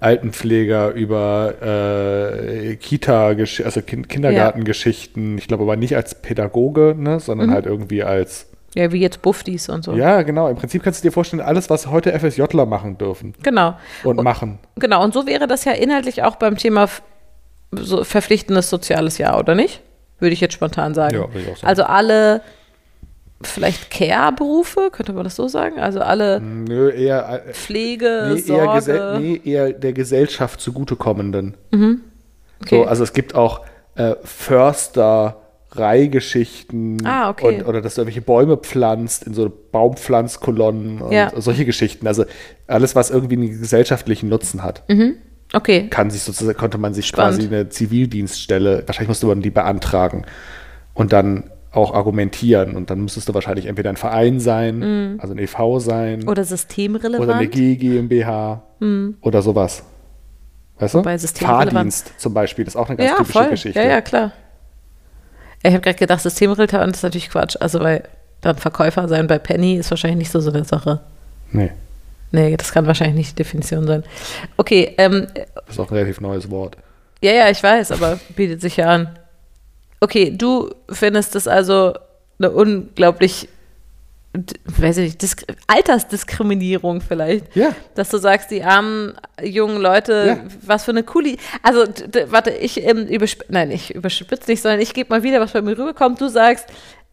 [0.01, 5.39] Altenpfleger, über äh, Kita, also kind Kindergartengeschichten.
[5.39, 7.19] Ich glaube aber nicht als Pädagoge, ne, Mhm.
[7.21, 8.47] sondern halt irgendwie als.
[8.75, 9.95] ja, wie jetzt Buffdies und so.
[9.95, 10.49] Ja, genau.
[10.49, 13.75] Im Prinzip kannst du dir vorstellen, alles, was heute FSJler machen dürfen Genau.
[14.05, 14.59] und machen.
[14.77, 16.89] Genau, und so wäre das ja inhaltlich auch beim Thema
[17.73, 19.83] so verpflichtendes soziales Jahr, oder nicht?
[20.21, 21.15] Würde ich jetzt spontan sagen.
[21.15, 21.67] Ja, würde ich auch sagen.
[21.67, 22.41] Also alle
[23.42, 25.79] vielleicht Care-Berufe, könnte man das so sagen?
[25.79, 29.18] Also alle Nö, eher, äh, Pflege, nee, eher, Sorge.
[29.20, 31.57] nee, eher der Gesellschaft zugutekommenden.
[31.72, 31.98] Okay.
[32.68, 33.61] So, also es gibt auch
[33.94, 37.59] äh, Förstereigeschichten Ah, okay.
[37.61, 41.31] und, oder dass du irgendwelche Bäume pflanzt in so Baumpflanzkolonnen und Ja.
[41.37, 42.07] solche Geschichten.
[42.07, 42.24] Also
[42.66, 44.83] alles, was irgendwie einen gesellschaftlichen Nutzen hat,
[45.53, 45.88] okay.
[45.88, 47.38] kann sich sozusagen, konnte man sich Spannend.
[47.40, 50.24] quasi eine Zivildienststelle, wahrscheinlich musste man die beantragen
[50.94, 52.76] und dann auch argumentieren.
[52.76, 55.78] Und dann müsstest du wahrscheinlich entweder ein Verein sein, also ein e.V.
[55.81, 57.24] sein Oder systemrelevant.
[57.24, 58.62] oder eine G GmbH
[59.20, 59.83] oder sowas.
[60.78, 60.98] Weißt du?
[60.98, 63.48] Wobei systemrelevant- Fahrdienst zum Beispiel, das ist auch eine ganz ja, typische voll.
[63.50, 63.81] Geschichte.
[63.81, 64.33] Ja, ja, klar.
[65.62, 67.57] Ich habe gerade gedacht, systemrelevant ist natürlich Quatsch.
[67.61, 68.04] Also, weil
[68.40, 71.00] dann Verkäufer sein bei Penny ist wahrscheinlich nicht so so eine Sache.
[71.50, 71.72] Nee,
[72.31, 74.04] Nee, das kann wahrscheinlich nicht die Definition sein.
[74.59, 76.76] Okay, ähm, das ist auch ein relativ neues Wort.
[77.22, 79.17] Ja, ja, ich weiß, aber bietet sich ja an.
[80.01, 81.95] Okay, du findest das also
[82.39, 83.49] eine unglaublich,
[84.67, 87.55] weiß ich nicht, Disk Altersdiskriminierung vielleicht.
[87.57, 87.75] Ja.
[87.95, 90.39] Dass du sagst, die armen jungen Leute, Ja.
[90.65, 91.37] was für eine coole.
[91.63, 91.85] Also,
[92.29, 95.63] warte, ich ähm, übersp nein, ich überspitze nicht, sondern ich gebe mal wieder, was bei
[95.63, 96.21] mir rüberkommt.
[96.21, 96.67] Du sagst,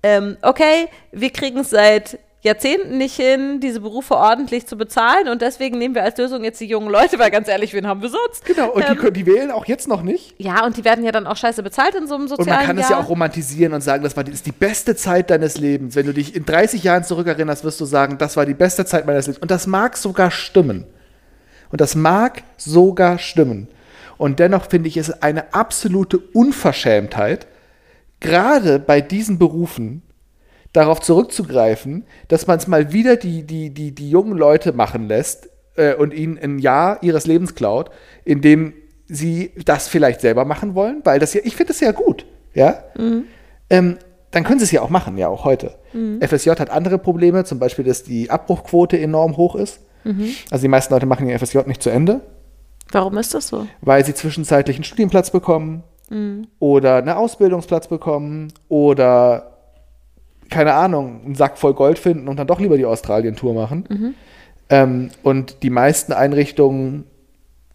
[0.03, 5.41] ähm, okay, wir kriegen es seit Jahrzehnten nicht hin, diese Berufe ordentlich zu bezahlen und
[5.41, 8.09] deswegen nehmen wir als Lösung jetzt die jungen Leute, weil ganz ehrlich, wen haben wir
[8.09, 8.45] sonst?
[8.45, 10.35] Genau, und Ähm, die, die wählen auch jetzt noch nicht.
[10.37, 12.65] ja, und die werden ja dann auch scheiße bezahlt in so einem Und sozialen man
[12.67, 12.99] kann es Jahr.
[12.99, 15.95] ja auch romantisieren und sagen, das war die, ist die beste Zeit deines Lebens.
[15.95, 19.05] Wenn du dich in 30 Jahren zurückerinnerst, wirst du sagen, das war die beste Zeit
[19.05, 19.41] meines Lebens.
[19.41, 20.85] Und das mag sogar stimmen.
[21.71, 23.67] Und das mag sogar stimmen.
[24.17, 27.47] Und dennoch finde ich es eine absolute Unverschämtheit,
[28.19, 30.01] gerade bei diesen Berufen
[30.75, 35.49] darauf zurückzugreifen, dass man es mal wieder die, die, die, die jungen Leute machen lässt,
[35.75, 37.89] äh, und ihnen ein Jahr ihres Lebens klaut,
[38.23, 38.73] in dem
[39.07, 42.83] sie das vielleicht selber machen wollen, weil das ja, ich finde das ja gut, ja.
[43.69, 43.97] Ähm,
[44.31, 45.75] dann können sie es ja auch machen, ja, auch heute.
[46.19, 49.79] FSJ hat andere Probleme, zum Beispiel, dass die Abbruchquote enorm hoch ist.
[50.51, 52.21] Also die meisten Leute machen ihr FSJ nicht zu Ende,
[52.91, 53.65] Warum ist das so?
[53.81, 55.83] weil sie zwischenzeitlich einen Studienplatz bekommen
[56.59, 59.54] oder einen Ausbildungsplatz bekommen oder
[60.49, 64.15] keine Ahnung, einen Sack voll Gold finden und dann doch lieber die Australien-Tour machen.
[64.69, 67.05] Ähm, und die meisten Einrichtungen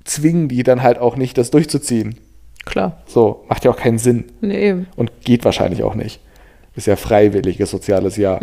[0.05, 2.17] zwingen die dann halt auch nicht, das durchzuziehen.
[2.65, 3.01] Klar.
[3.07, 4.87] So, macht ja auch keinen Sinn Nee, eben.
[4.97, 6.21] und geht wahrscheinlich auch nicht.
[6.75, 8.41] Ist ja freiwilliges soziales Jahr.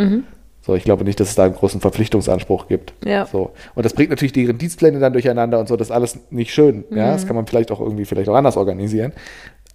[0.61, 2.93] So, ich glaube nicht, dass es da einen großen Verpflichtungsanspruch gibt.
[3.05, 3.25] Ja.
[3.25, 3.51] So.
[3.73, 6.83] Und das bringt natürlich deren Dienstpläne dann durcheinander und so, das ist alles nicht schön.
[6.91, 9.13] Ja, das kann man vielleicht auch irgendwie vielleicht auch anders organisieren.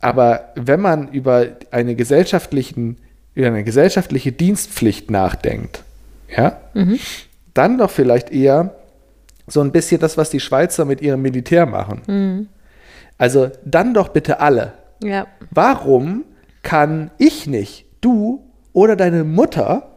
[0.01, 2.99] Aber wenn man über eine gesellschaftlichen,
[3.35, 5.85] über eine gesellschaftliche Dienstpflicht nachdenkt,
[6.29, 6.61] ja,
[7.55, 8.75] dann doch vielleicht eher
[9.47, 12.49] so ein bisschen das, was die Schweizer mit ihrem Militär machen.
[13.18, 14.73] Also dann doch bitte alle.
[15.03, 15.27] Ja.
[15.51, 16.25] Warum
[16.62, 19.90] kann ich nicht, du oder deine Mutter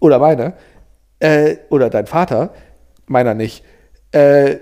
[0.00, 0.54] oder meine
[1.18, 2.52] äh, oder dein Vater,
[3.06, 3.64] meiner nicht,
[4.12, 4.56] äh,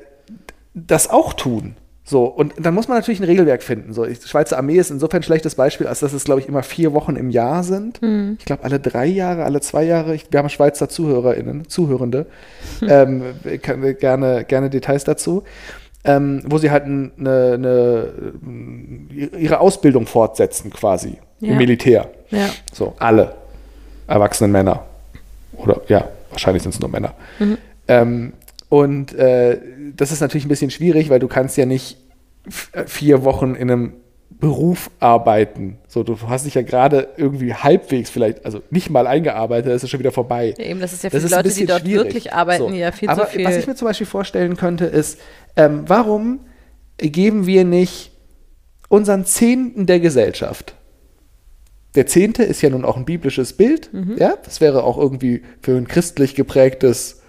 [0.75, 1.77] das auch tun?
[2.11, 3.93] So, und dann muss man natürlich ein Regelwerk finden.
[3.93, 6.65] So, die Schweizer Armee ist insofern ein schlechtes Beispiel, als dass es, glaube ich, immer
[6.65, 8.01] vier Wochen im Jahr sind.
[8.39, 10.17] Ich glaube, alle drei Jahre, alle zwei Jahre.
[10.17, 12.27] Ich, wir haben Schweizer ZuhörerInnen, Zuhörende.
[12.83, 15.45] ähm, ich kann gerne, gerne Details dazu.
[16.03, 18.09] Ähm, wo sie halt eine, eine,
[19.39, 21.53] ihre Ausbildung fortsetzen, quasi Ja.
[21.53, 22.11] im Militär.
[22.31, 22.49] Ja.
[22.73, 23.35] So, alle
[24.09, 24.85] erwachsenen Männer.
[25.59, 27.13] Oder ja, wahrscheinlich sind es nur Männer.
[27.87, 28.33] Ähm,
[28.71, 29.59] und äh,
[29.97, 31.99] das ist natürlich ein bisschen schwierig, weil du kannst ja nicht
[32.87, 33.93] vier Wochen in einem
[34.31, 35.79] Beruf arbeiten.
[35.87, 39.91] So, du hast dich ja gerade irgendwie halbwegs vielleicht, also nicht mal eingearbeitet, das ist
[39.91, 40.55] schon wieder vorbei.
[40.57, 42.05] Ja, eben, das ist ja für Das die Leute, die dort schwierig.
[42.07, 42.71] wirklich arbeiten, So.
[42.71, 43.45] ja viel Aber zu viel.
[43.45, 45.21] was ich mir zum Beispiel vorstellen könnte, ist,
[45.57, 46.41] ähm, warum
[46.97, 48.13] geben wir nicht
[48.89, 50.75] unseren Zehnten der Gesellschaft?
[51.97, 54.17] Der Zehnte ist ja nun auch ein biblisches Bild, Mhm.
[54.17, 57.20] ja, das wäre auch irgendwie für ein christlich geprägtes,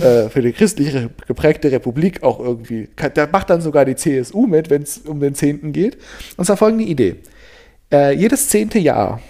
[0.00, 0.94] äh, für die christlich
[1.26, 5.34] geprägte Republik auch irgendwie, da macht dann sogar die CSU mit, wenn es um den
[5.34, 5.98] Zehnten geht.
[6.36, 7.16] Und zwar folgende Idee.
[7.92, 9.20] Äh, jedes zehnte Jahr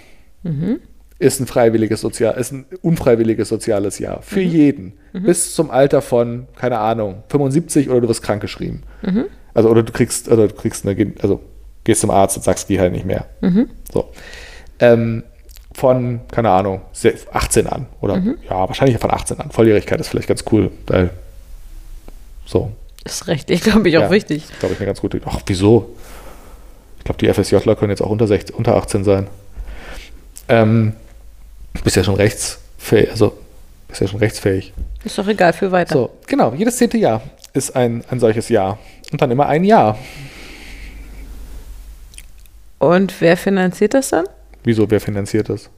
[0.43, 0.81] Mhm.
[1.19, 4.21] ist ein freiwilliges Sozial, ist ein unfreiwilliges soziales Jahr.
[4.23, 4.93] Für jeden.
[5.13, 8.83] Bis zum Alter von, keine Ahnung, 75 oder du wirst krankgeschrieben.
[9.55, 11.41] Also, oder du kriegst, oder du kriegst eine, also
[11.85, 13.27] gehst zum Arzt und sagst, geh halt nicht mehr.
[13.93, 14.11] So.
[14.81, 15.23] Ähm,
[15.75, 17.87] von, keine Ahnung, se- 18 an.
[18.01, 19.51] Oder ja, wahrscheinlich von 18 an.
[19.51, 21.11] Volljährigkeit ist vielleicht ganz cool, weil
[22.47, 22.73] so.
[23.05, 24.45] ist rechtlich, glaube ich, auch ja, wichtig.
[24.61, 25.21] Glaube ich, eine ganz gute.
[25.25, 25.95] Ach, wieso?
[26.99, 29.27] Ich glaube, die FSJler können jetzt auch unter, 16, unter 18 sein.
[30.49, 30.95] Ähm,
[31.83, 33.37] bist ja schon rechtsfähig, also
[33.89, 34.73] bist ja schon rechtsfähig.
[35.05, 35.93] Ist doch egal, für weiter.
[35.93, 37.21] So, genau, jedes zehnte Jahr
[37.53, 38.79] ist ein, ein solches Jahr.
[39.13, 39.99] Und dann immer ein Jahr.
[42.79, 44.27] Und wer finanziert das dann?
[44.65, 45.71] Wieso, wer finanziert das?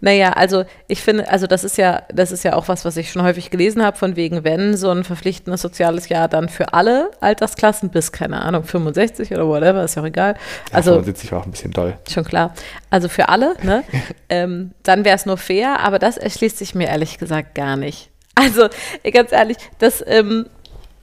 [0.00, 3.10] Naja, also ich finde, also das ist ja, das ist ja auch was, was ich
[3.10, 7.10] schon häufig gelesen habe, von wegen, wenn so ein verpflichtendes soziales Jahr dann für alle
[7.20, 10.36] Altersklassen bis, keine Ahnung, 65 oder whatever, ist ja auch egal.
[10.72, 11.96] Also, Also sitze ich auch ein bisschen doll.
[12.10, 12.54] schon klar.
[12.90, 13.84] Also für alle, ne?
[14.28, 18.10] ähm, dann wäre es nur fair, aber das erschließt sich mir ehrlich gesagt gar nicht.
[18.34, 18.68] Also,
[19.12, 20.46] ganz ehrlich, das, ähm,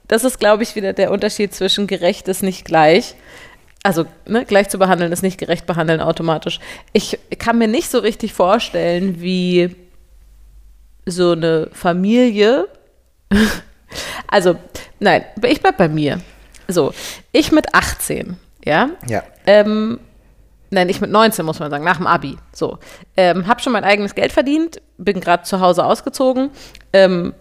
[0.07, 3.15] das ist, glaube ich, wieder der Unterschied zwischen gerecht ist nicht gleich.
[3.89, 6.59] Also, ne, gleich zu behandeln ist nicht gerecht behandeln automatisch.
[6.93, 9.75] Ich kann mir nicht so richtig vorstellen, wie
[11.07, 12.67] so eine Familie.
[14.27, 14.57] also,
[14.99, 16.21] nein, ich bleib bei mir.
[16.67, 16.93] So,
[17.31, 19.23] ich mit 18, ja, Ja.
[19.47, 19.99] ähm,
[20.69, 22.37] nein, ich mit 19 muss man sagen, nach dem Abi.
[22.53, 22.77] So,
[23.17, 26.51] ähm, habe schon mein eigenes Geld verdient, bin gerade zu Hause ausgezogen,
[26.93, 27.33] ähm,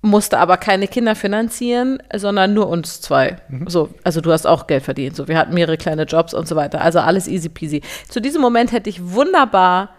[0.00, 3.36] musste aber keine Kinder finanzieren, sondern nur uns zwei.
[3.66, 5.16] So, also du hast auch Geld verdient.
[5.16, 6.80] So, wir hatten mehrere kleine Jobs und so weiter.
[6.80, 7.82] Also alles easy peasy.
[8.08, 9.90] Zu diesem Moment hätte ich wunderbar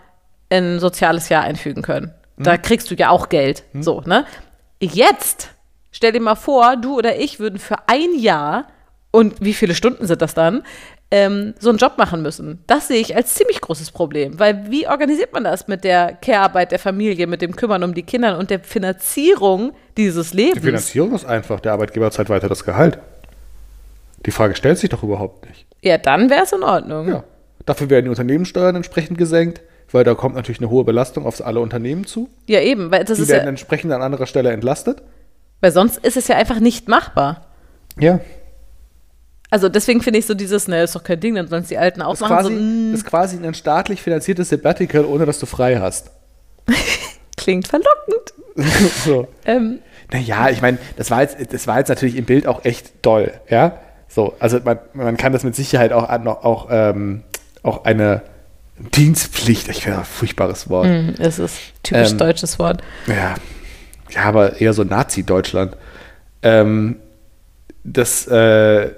[0.50, 2.14] ein soziales Jahr einfügen können.
[2.38, 3.64] Da kriegst du ja auch Geld.
[3.74, 4.26] So, ne?
[4.82, 5.50] Jetzt
[5.92, 8.68] stell dir mal vor, du oder ich würden für ein Jahr
[9.12, 10.64] und wie viele Stunden sind das dann,
[11.12, 12.64] ähm, so einen Job machen müssen.
[12.68, 16.72] Das sehe ich als ziemlich großes Problem, weil wie organisiert man das mit der Care-Arbeit
[16.72, 20.64] der Familie, mit dem Kümmern um die Kinder und der Finanzierung dieses Die Lebens?
[20.64, 22.98] Finanzierung ist einfach, der Arbeitgeber zahlt weiter das Gehalt.
[24.26, 25.66] Die Frage stellt sich doch überhaupt nicht.
[25.82, 27.08] Ja, dann wäre es in Ordnung.
[27.08, 27.24] Ja.
[27.66, 31.60] Dafür werden die Unternehmenssteuern entsprechend gesenkt, weil da kommt natürlich eine hohe Belastung auf alle
[31.60, 32.30] Unternehmen zu.
[32.48, 35.02] Ja, eben, weil das Die ist werden ja, entsprechend an anderer Stelle entlastet.
[35.62, 37.46] weil sonst ist es ja einfach nicht machbar.
[37.98, 38.20] Ja.
[39.52, 41.78] Also deswegen finde ich so dieses, ne, ist doch kein Ding, dann sollen es die
[41.78, 42.36] Alten auch Ist machen.
[42.38, 46.12] quasi, so, mm, ist quasi ein staatlich finanziertes Sabbatical, ohne dass du frei hast.
[47.38, 48.34] Klingt verlockend.
[49.06, 49.28] so.
[49.46, 49.80] Ähm,
[50.12, 53.32] Naja, ich meine, das war jetzt, das war jetzt natürlich im Bild auch echt doll,
[53.50, 53.78] ja.
[54.08, 57.22] So, also man, man kann das mit Sicherheit auch an- auch, auch, ähm,
[57.62, 58.24] auch eine
[58.96, 60.88] Dienstpflicht, ich finde ein furchtbares Wort.
[60.88, 62.82] mm, es ist typisch Ähm, deutsches Wort.
[63.08, 63.36] Ja.
[64.12, 65.78] Ja, aber eher so Nazi-Deutschland.
[66.42, 66.96] Ähm,
[67.84, 68.90] das, äh,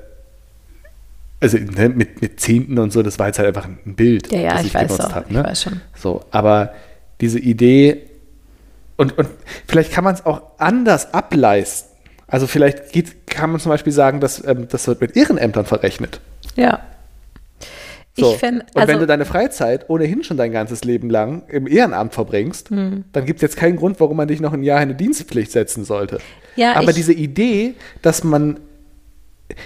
[1.42, 4.40] also ne, mit, mit Zehnten und so, das war jetzt halt einfach ein Bild, Ja,
[4.40, 5.16] ja, das ich, weiß benutzt auch.
[5.16, 5.44] hab, Ich ne?
[5.44, 5.82] weiß schon.
[5.96, 6.74] So, aber
[7.20, 7.98] diese Idee,
[8.98, 9.28] und, und
[9.68, 11.90] vielleicht kann man es auch anders ableisten.
[12.28, 16.22] Also vielleicht geht, kann man zum Beispiel sagen, dass ähm, das wird mit Ehrenämtern verrechnet.
[16.56, 16.80] Ja.
[18.18, 18.34] So.
[18.34, 21.66] Ich fände, und wenn also, du deine Freizeit ohnehin schon dein ganzes Leben lang im
[21.66, 23.06] Ehrenamt verbringst, Hm.
[23.14, 25.52] dann gibt es jetzt keinen Grund, warum man dich noch ein Jahr in eine Dienstpflicht
[25.52, 26.20] setzen sollte.
[26.58, 28.60] Ja, Aber ich- diese Idee, dass man.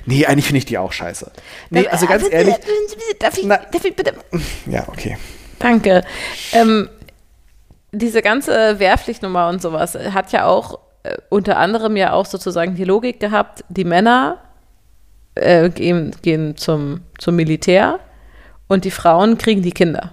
[0.05, 1.31] Nee, eigentlich finde ich die auch scheiße.
[1.69, 2.55] Nee, also ganz ehrlich.
[3.19, 4.13] Darf ich, Na- darf ich bitte?
[4.67, 5.17] Ja, okay.
[5.59, 6.03] Danke.
[6.53, 6.89] Ähm,
[7.97, 12.84] diese ganze Wehrpflichtnummer und sowas hat ja auch äh, unter anderem ja auch sozusagen die
[12.84, 14.39] Logik gehabt, die Männer
[15.36, 17.99] äh, gehen, gehen zum, zum Militär
[18.67, 20.12] und die Frauen kriegen die Kinder.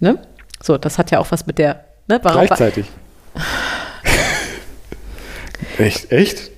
[0.00, 0.18] Ne?
[0.62, 1.84] So, das hat ja auch was mit der.
[2.08, 2.18] Ne?
[2.22, 2.86] Warum, Gleichzeitig.
[5.78, 6.10] echt?
[6.10, 6.50] Echt?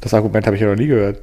[0.00, 1.20] Das Argument habe ich ja noch nie gehört.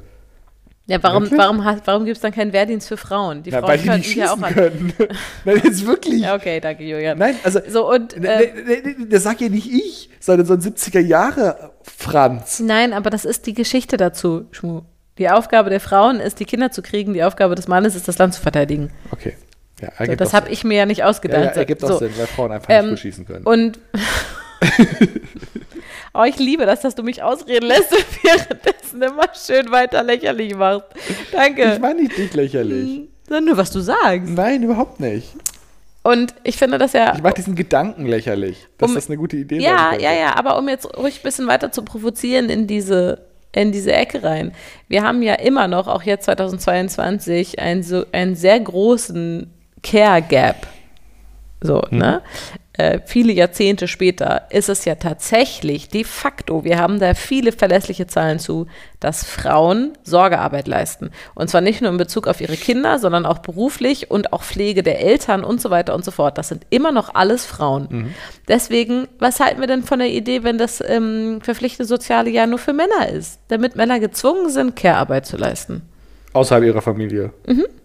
[0.88, 1.38] Ja, warum, Wirklich?
[1.38, 3.42] warum, warum gibt es dann keinen Wehrdienst für Frauen?
[3.44, 4.54] Die Na, Frauen weil die nicht ja auch an.
[4.54, 4.92] können.
[5.44, 6.22] Nein, jetzt wirklich.
[6.22, 7.18] Ja, okay, danke, Julian.
[7.18, 7.60] Nein, also.
[7.68, 8.18] So, und.
[8.18, 12.58] Ne, Äh, ne, ne, das sag ja nicht ich, sondern so ein 70er Jahre Franz.
[12.60, 14.82] Nein, aber das ist die Geschichte dazu, Schmu.
[15.18, 17.12] Die Aufgabe der Frauen ist, die Kinder zu kriegen.
[17.12, 18.90] Die Aufgabe des Mannes ist, das Land zu verteidigen.
[19.10, 19.34] Okay.
[19.80, 21.44] Ja, So, ergibt das auch habe ich mir ja nicht Ja, ausgedacht.
[21.44, 21.98] ja, ergibt auch so.
[21.98, 23.44] Sinn, weil Frauen einfach Ähm, nicht gut schießen können.
[23.44, 23.78] Und
[26.14, 30.54] oh, ich liebe das, dass du mich ausreden lässt und währenddessen immer schön weiter lächerlich
[30.54, 30.86] machst.
[31.32, 31.72] Danke.
[31.74, 33.08] ich meine nicht dich lächerlich.
[33.26, 34.28] Sondern nur, was du sagst.
[34.30, 35.34] Nein, überhaupt nicht.
[36.02, 37.14] Und ich finde das ja.
[37.14, 40.04] Ich mache diesen Gedanken lächerlich, dass Um- das eine gute Idee Ja, könnte.
[40.04, 43.92] ja, ja, aber um jetzt ruhig ein bisschen weiter zu provozieren in diese, in diese
[43.92, 44.52] Ecke rein.
[44.88, 50.66] Wir haben ja immer noch, auch jetzt 2022, einen, so, einen sehr großen Care Gap.
[51.60, 52.22] So, ne?
[52.78, 58.06] Äh, viele Jahrzehnte später ist es ja tatsächlich de facto, wir haben da viele verlässliche
[58.06, 58.68] Zahlen zu,
[59.00, 61.10] dass Frauen Sorgearbeit leisten.
[61.34, 64.84] Und zwar nicht nur in Bezug auf ihre Kinder, sondern auch beruflich und auch Pflege
[64.84, 66.38] der Eltern und so weiter und so fort.
[66.38, 68.14] Das sind immer noch alles Frauen.
[68.46, 72.60] Deswegen, was halten wir denn von der Idee, wenn das ähm, verpflichtete soziale Jahr nur
[72.60, 73.40] für Männer ist?
[73.48, 75.82] Damit Männer gezwungen sind, Care-Arbeit zu leisten.
[76.32, 77.32] Außerhalb ihrer Familie.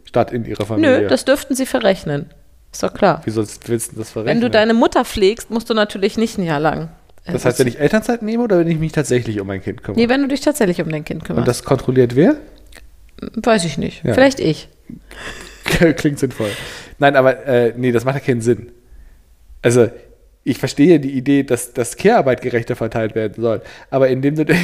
[0.03, 0.97] Statt in ihrer Familie.
[0.97, 1.01] Mhm.
[1.03, 2.29] Nö, das dürften sie verrechnen.
[2.73, 3.21] Ist doch klar.
[3.23, 4.35] Wie sonst willst du das verrechnen?
[4.35, 6.89] Wenn du deine Mutter pflegst, musst du natürlich nicht ein Jahr lang.
[7.25, 9.83] äh, das heißt, wenn ich Elternzeit nehme oder wenn ich mich tatsächlich um mein Kind
[9.83, 10.01] kümmere?
[10.01, 11.47] Nee, wenn du dich tatsächlich um dein Kind Und kümmerst.
[11.47, 12.35] das kontrolliert wer?
[13.35, 14.03] Weiß ich nicht.
[14.03, 14.13] Ja.
[14.15, 14.67] Vielleicht ich.
[15.95, 16.49] Klingt sinnvoll.
[16.99, 18.71] Nein, aber äh, nee, das macht ja keinen Sinn.
[19.61, 19.89] Also,
[20.45, 23.61] ich verstehe die Idee, dass, dass Care-Arbeit gerechter verteilt werden soll.
[23.89, 24.57] Aber indem du den,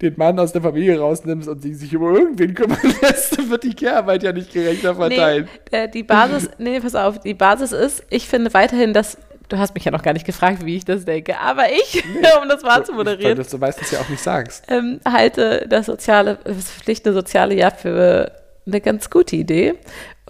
[0.00, 3.74] den Mann aus der Familie rausnimmst und sie sich um irgendwen kümmern lässt, wird die
[3.74, 5.48] Care-Arbeit ja nicht gerechter verteilt.
[5.70, 9.18] Nee, äh, die Basis, nee, pass auf, die Basis ist, ich finde weiterhin, dass,
[9.50, 12.02] du hast mich ja noch gar nicht gefragt, wie ich das denke, aber ich,
[12.42, 14.64] um das mal zu Weil moderieren, du das meistens ja auch nicht sagst.
[14.68, 18.32] ähm, halte das soziale, das verpflichtende soziale Jahr für
[18.66, 19.74] eine ganz gute Idee.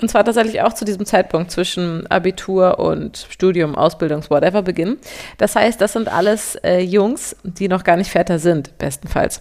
[0.01, 4.99] Und zwar tatsächlich auch zu diesem Zeitpunkt zwischen Abitur und Studium, Ausbildungs, whatever Beginn.
[5.39, 9.41] Das heißt, das sind alles äh, Jungs, die noch gar nicht Väter sind, bestenfalls.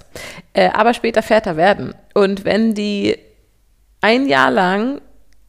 [0.54, 1.93] Äh, aber später Väter werden.
[2.13, 3.17] Und wenn die
[4.02, 5.02] ein Jahr lang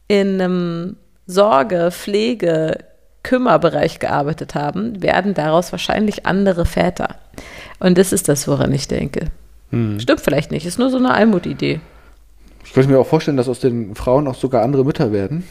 [0.07, 2.77] in einem Sorge-, Pflege-,
[3.23, 7.15] Kümmerbereich gearbeitet haben, werden daraus wahrscheinlich andere Väter.
[7.79, 9.27] Und das ist das, woran ich denke.
[9.99, 11.79] Stimmt vielleicht nicht, ist nur so eine Almut-Idee.
[12.63, 15.43] Ich könnte mir auch vorstellen, dass aus den Frauen auch sogar andere Mütter werden.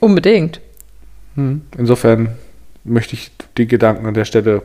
[0.00, 0.60] Unbedingt.
[1.76, 2.28] Insofern
[2.84, 4.62] möchte ich die Gedanken an der Stelle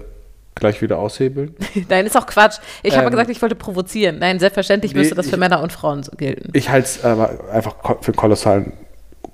[0.55, 1.55] gleich wieder aushebeln.
[1.89, 2.59] Nein, ist auch Quatsch.
[2.83, 4.19] Ich habe Ähm, gesagt, ich wollte provozieren.
[4.19, 6.49] Nein, selbstverständlich nee, müsste das für ich- Männer und Frauen so gelten.
[6.53, 8.73] Ich halte es aber einfach für kolossalen,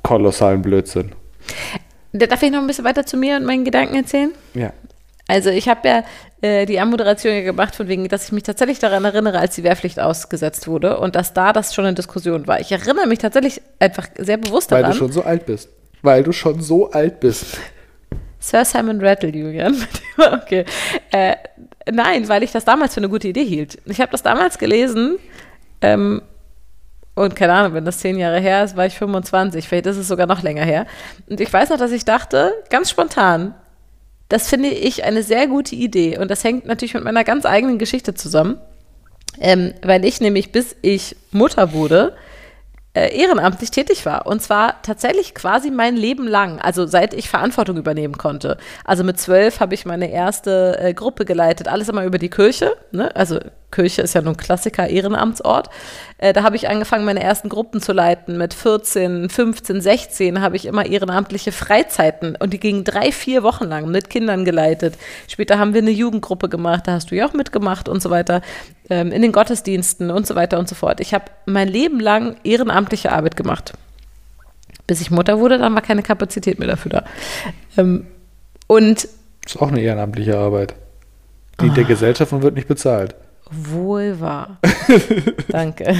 [0.03, 1.12] kolossalen Blödsinn.
[2.13, 4.31] Darf ich noch ein bisschen weiter zu mir und meinen Gedanken erzählen?
[4.53, 4.71] Ja.
[5.27, 6.03] Also ich habe ja
[6.41, 9.63] äh, die Anmoderation ja gemacht, von wegen, dass ich mich tatsächlich daran erinnere, als die
[9.63, 12.60] Wehrpflicht ausgesetzt wurde und dass da das schon eine Diskussion war.
[12.60, 14.93] Ich erinnere mich tatsächlich einfach sehr bewusst Weil daran.
[14.93, 15.69] du schon so alt bist.
[16.02, 17.58] Weil du schon so alt bist.
[18.39, 19.76] Sir Simon Rattle, Julian.
[20.17, 20.65] okay.
[21.12, 21.36] Äh,
[21.91, 23.80] nein, weil ich das damals für eine gute Idee hielt.
[23.86, 25.17] Ich habe das damals gelesen
[25.82, 26.21] ähm,
[27.15, 29.67] und keine Ahnung, wenn das zehn Jahre her ist, war ich 25.
[29.67, 30.86] Vielleicht ist es sogar noch länger her.
[31.30, 33.56] Und ich weiß noch, dass ich dachte, ganz spontan,
[34.29, 36.17] das finde ich eine sehr gute Idee.
[36.17, 38.59] Und das hängt natürlich mit meiner ganz eigenen Geschichte zusammen.
[39.39, 42.15] Ähm, weil ich nämlich, bis ich Mutter wurde,
[42.95, 44.25] äh, ehrenamtlich tätig war.
[44.25, 48.58] Und zwar tatsächlich quasi mein Leben lang, also seit ich Verantwortung übernehmen konnte.
[48.86, 52.73] Also mit zwölf habe ich meine erste äh, Gruppe geleitet, alles immer über die Kirche.
[52.91, 53.13] Ne?
[53.15, 53.39] Also
[53.75, 55.69] Kirche ist ja nun Klassiker, Ehrenamtsort.
[56.17, 58.38] Äh, da habe ich angefangen, meine ersten Gruppen zu leiten.
[58.38, 63.65] Mit 14, 15, 16 habe ich immer ehrenamtliche Freizeiten und die gingen drei, vier Wochen
[63.65, 64.95] lang mit Kindern geleitet.
[65.27, 68.41] Später haben wir eine Jugendgruppe gemacht, da hast du ja auch mitgemacht und so weiter,
[68.89, 71.01] ähm, in den Gottesdiensten und so weiter und so fort.
[71.01, 72.38] Ich habe mein Leben lang
[72.86, 73.74] ehrenamtliche Arbeit gemacht.
[74.88, 77.06] Bis ich Mutter wurde, dann war keine Kapazität mehr dafür da.
[77.78, 78.06] Ähm,
[78.67, 79.08] und
[79.43, 80.76] das ist auch eine ehrenamtliche Arbeit.
[81.62, 81.74] Die oh.
[81.74, 83.15] der Gesellschaft und wird nicht bezahlt.
[83.50, 84.58] Wohl wahr.
[85.50, 85.95] Danke.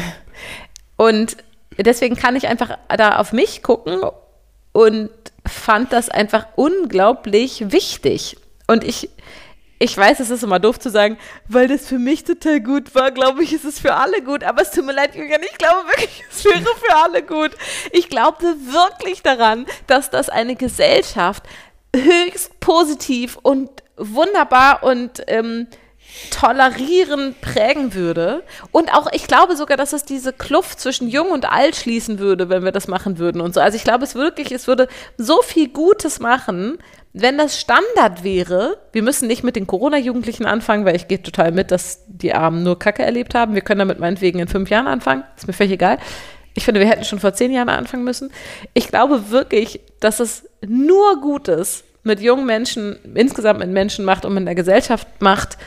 [0.98, 1.38] Und
[1.78, 4.02] deswegen kann ich einfach da auf mich gucken
[4.72, 5.10] und
[5.46, 8.38] fand das einfach unglaublich wichtig.
[8.68, 9.10] Und ich,
[9.78, 13.12] ich weiß, es ist immer doof zu sagen, weil das für mich total gut war,
[13.12, 14.44] glaube ich, ist es für alle gut.
[14.44, 17.52] Aber es tut mir leid, Julian, ich glaube wirklich, es wäre für alle gut.
[17.92, 21.44] Ich glaube wirklich daran, dass das eine Gesellschaft
[21.96, 25.68] höchst positiv und wunderbar und ähm,
[26.32, 28.44] tolerieren prägen würde.
[28.72, 32.50] Und auch, ich glaube sogar, dass es diese Kluft zwischen Jung und Alt schließen würde,
[32.50, 33.62] wenn wir das machen würden und so.
[33.62, 36.78] Also ich glaube es wirklich, es würde so viel Gutes machen,
[37.14, 38.78] wenn das Standard wäre.
[38.92, 42.64] Wir müssen nicht mit den Corona-Jugendlichen anfangen, weil ich gehe total mit, dass die Armen
[42.64, 43.56] nur Kacke erlebt haben.
[43.56, 45.24] Wir können damit meinetwegen in fünf Jahren anfangen.
[45.38, 45.98] Ist mir völlig egal.
[46.56, 48.32] Ich finde, wir hätten schon vor zehn Jahren anfangen müssen.
[48.74, 54.34] Ich glaube wirklich, dass es nur Gutes mit jungen Menschen, insgesamt mit Menschen macht und
[54.34, 55.58] mit der Gesellschaft macht,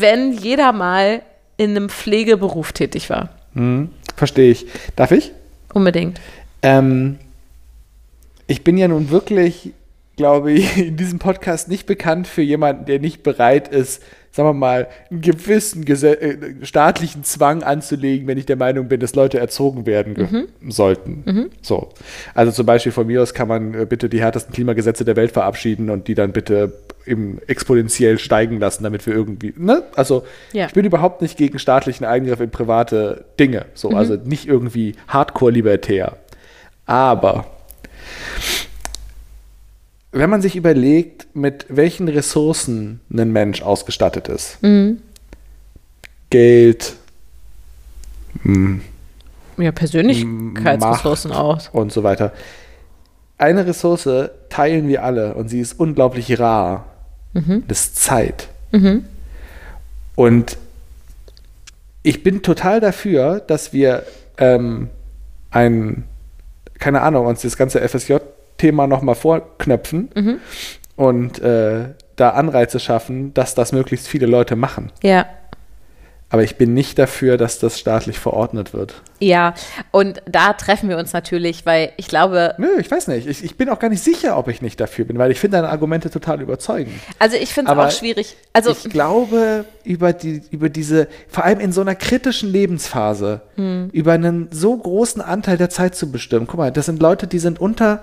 [0.00, 1.22] wenn jeder mal
[1.56, 3.30] in einem Pflegeberuf tätig war.
[3.54, 4.66] Hm, verstehe ich.
[4.94, 5.32] Darf ich?
[5.72, 6.20] Unbedingt.
[6.62, 7.18] Ähm,
[8.46, 9.72] ich bin ja nun wirklich,
[10.16, 14.02] glaube ich, in diesem Podcast nicht bekannt für jemanden, der nicht bereit ist,
[14.36, 19.14] sagen wir mal, einen gewissen äh, staatlichen Zwang anzulegen, wenn ich der Meinung bin, dass
[19.14, 20.70] Leute erzogen werden mhm.
[20.70, 21.22] sollten.
[21.24, 21.50] Mhm.
[21.62, 21.88] So.
[22.34, 25.32] Also zum Beispiel von mir aus kann man äh, bitte die härtesten Klimagesetze der Welt
[25.32, 26.72] verabschieden und die dann bitte
[27.06, 29.84] eben exponentiell steigen lassen, damit wir irgendwie, ne?
[29.94, 30.66] Also ja.
[30.66, 33.96] ich bin überhaupt nicht gegen staatlichen Eingriff in private Dinge, so, mhm.
[33.96, 36.16] also nicht irgendwie hardcore-libertär.
[36.84, 37.46] Aber
[40.12, 45.02] wenn man sich überlegt, mit welchen Ressourcen ein Mensch ausgestattet ist, mhm.
[46.30, 46.94] Geld,
[48.42, 48.80] mh,
[49.58, 51.72] ja, Persönlichkeitsressourcen auch.
[51.72, 52.32] Und so weiter.
[53.38, 56.86] Eine Ressource teilen wir alle und sie ist unglaublich rar.
[57.32, 57.64] Mhm.
[57.68, 58.48] Das ist Zeit.
[58.72, 59.04] Mhm.
[60.14, 60.56] Und
[62.02, 64.04] ich bin total dafür, dass wir
[64.38, 64.88] ähm,
[65.50, 66.04] ein,
[66.78, 67.80] keine Ahnung, uns das ganze
[68.56, 70.40] FSJ-Thema nochmal vorknöpfen mhm.
[70.96, 74.90] und äh, da Anreize schaffen, dass das möglichst viele Leute machen.
[75.02, 75.26] Ja.
[76.28, 79.00] Aber ich bin nicht dafür, dass das staatlich verordnet wird.
[79.20, 79.54] Ja,
[79.92, 82.56] und da treffen wir uns natürlich, weil ich glaube.
[82.58, 83.28] Nö, ich weiß nicht.
[83.28, 85.58] Ich, ich bin auch gar nicht sicher, ob ich nicht dafür bin, weil ich finde
[85.58, 86.94] deine Argumente total überzeugend.
[87.20, 88.36] Also ich finde es auch schwierig.
[88.52, 93.90] Also ich glaube, über, die, über diese, vor allem in so einer kritischen Lebensphase, hm.
[93.92, 96.48] über einen so großen Anteil der Zeit zu bestimmen.
[96.48, 98.02] Guck mal, das sind Leute, die sind unter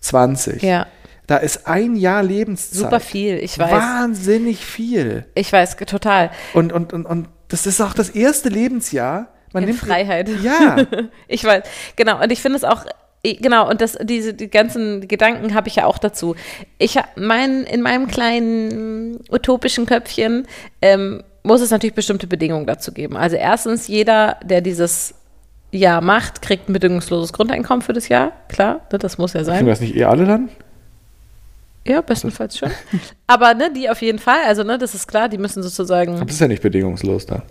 [0.00, 0.62] 20.
[0.62, 0.86] Ja.
[1.26, 2.78] Da ist ein Jahr Lebenszeit.
[2.78, 3.70] Super viel, ich weiß.
[3.70, 5.26] Wahnsinnig viel.
[5.34, 6.30] Ich weiß, total.
[6.54, 9.28] Und, und, und, und das ist auch das erste Lebensjahr.
[9.52, 10.30] Man In nimmt Freiheit.
[10.42, 10.76] Ja.
[11.28, 11.64] ich weiß,
[11.96, 12.22] genau.
[12.22, 12.84] Und ich finde es auch
[13.22, 16.34] genau, und das, diese, die ganzen Gedanken habe ich ja auch dazu.
[16.78, 20.46] Ich mein, in meinem kleinen utopischen Köpfchen
[20.80, 23.16] ähm, muss es natürlich bestimmte Bedingungen dazu geben.
[23.16, 25.14] Also erstens, jeder, der dieses
[25.70, 28.32] Jahr macht, kriegt ein bedingungsloses Grundeinkommen für das Jahr.
[28.48, 29.58] Klar, ne, das muss ja sein.
[29.58, 30.48] Sind das nicht eh alle dann?
[31.86, 32.70] Ja, bestenfalls schon.
[33.26, 36.16] Aber ne, die auf jeden Fall, also ne, das ist klar, die müssen sozusagen.
[36.16, 37.42] Aber das ist ja nicht bedingungslos da.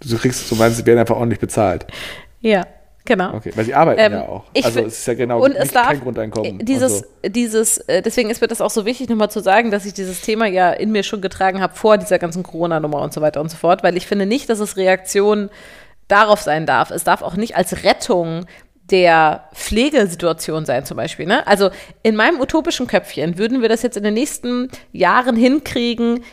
[0.00, 1.86] Du kriegst, du meinst, sie werden einfach ordentlich bezahlt.
[2.40, 2.66] Ja,
[3.04, 3.34] genau.
[3.34, 4.44] Okay, weil sie arbeiten ähm, ja auch.
[4.62, 6.58] Also es ist ja genau und es darf, kein Grundeinkommen.
[6.60, 7.04] Dieses, so.
[7.28, 10.20] dieses, äh, deswegen ist mir das auch so wichtig, nochmal zu sagen, dass ich dieses
[10.20, 13.50] Thema ja in mir schon getragen habe vor dieser ganzen Corona-Nummer und so weiter und
[13.50, 15.50] so fort, weil ich finde nicht, dass es Reaktion
[16.08, 16.90] darauf sein darf.
[16.90, 18.46] Es darf auch nicht als Rettung
[18.90, 21.26] der Pflegesituation sein zum Beispiel.
[21.26, 21.46] Ne?
[21.46, 21.70] Also
[22.02, 26.24] in meinem utopischen Köpfchen würden wir das jetzt in den nächsten Jahren hinkriegen,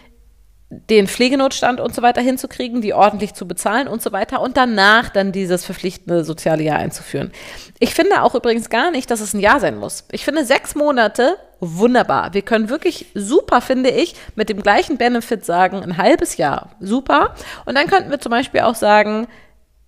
[0.89, 5.09] den Pflegenotstand und so weiter hinzukriegen, die ordentlich zu bezahlen und so weiter und danach
[5.09, 7.31] dann dieses verpflichtende soziale Jahr einzuführen.
[7.79, 10.05] Ich finde auch übrigens gar nicht, dass es ein Jahr sein muss.
[10.11, 12.33] Ich finde sechs Monate wunderbar.
[12.33, 17.35] Wir können wirklich super, finde ich, mit dem gleichen Benefit sagen, ein halbes Jahr super.
[17.65, 19.27] Und dann könnten wir zum Beispiel auch sagen,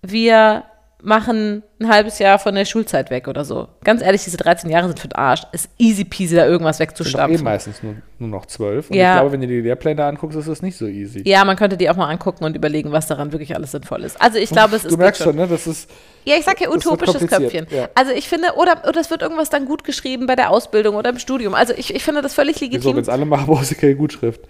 [0.02, 0.64] wir
[1.00, 3.68] machen ein halbes Jahr von der Schulzeit weg oder so.
[3.84, 5.42] Ganz ehrlich, diese 13 Jahre sind für den Arsch.
[5.52, 8.90] Ist easy peasy, da irgendwas doch eh meistens nur, nur noch zwölf.
[8.90, 9.14] Und Ja.
[9.14, 11.22] ich glaube, wenn du die Lehrpläne anguckst, ist das nicht so easy.
[11.24, 14.20] Ja, man könnte die auch mal angucken und überlegen, was daran wirklich alles sinnvoll ist.
[14.20, 15.46] Also ich glaube, es ist du merkst schon, ne?
[15.46, 15.88] Das ist,
[16.24, 17.68] Ja, ich sag ja utopisches Köpfchen.
[17.70, 17.88] ja.
[17.94, 21.10] Also ich finde, oder, oder es wird irgendwas dann gut geschrieben bei der Ausbildung oder
[21.10, 21.54] im Studium.
[21.54, 22.96] Also ich, ich finde das völlig wieso, legitim.
[22.96, 24.40] wenn es alle machen, brauchst du keine Gutschrift.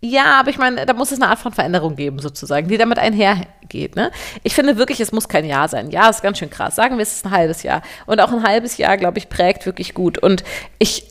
[0.00, 2.98] Ja, aber ich meine, da muss es eine Art von Veränderung geben, sozusagen, die damit
[2.98, 3.96] einhergeht.
[3.96, 4.12] Ne?
[4.44, 5.90] Ich finde wirklich, es muss kein Jahr sein.
[5.90, 6.76] Ja, ist ganz schön krass.
[6.76, 7.82] Sagen wir, es ist ein halbes Jahr.
[8.06, 10.18] Und auch ein halbes Jahr, glaube ich, prägt wirklich gut.
[10.18, 10.44] Und
[10.78, 11.04] ich,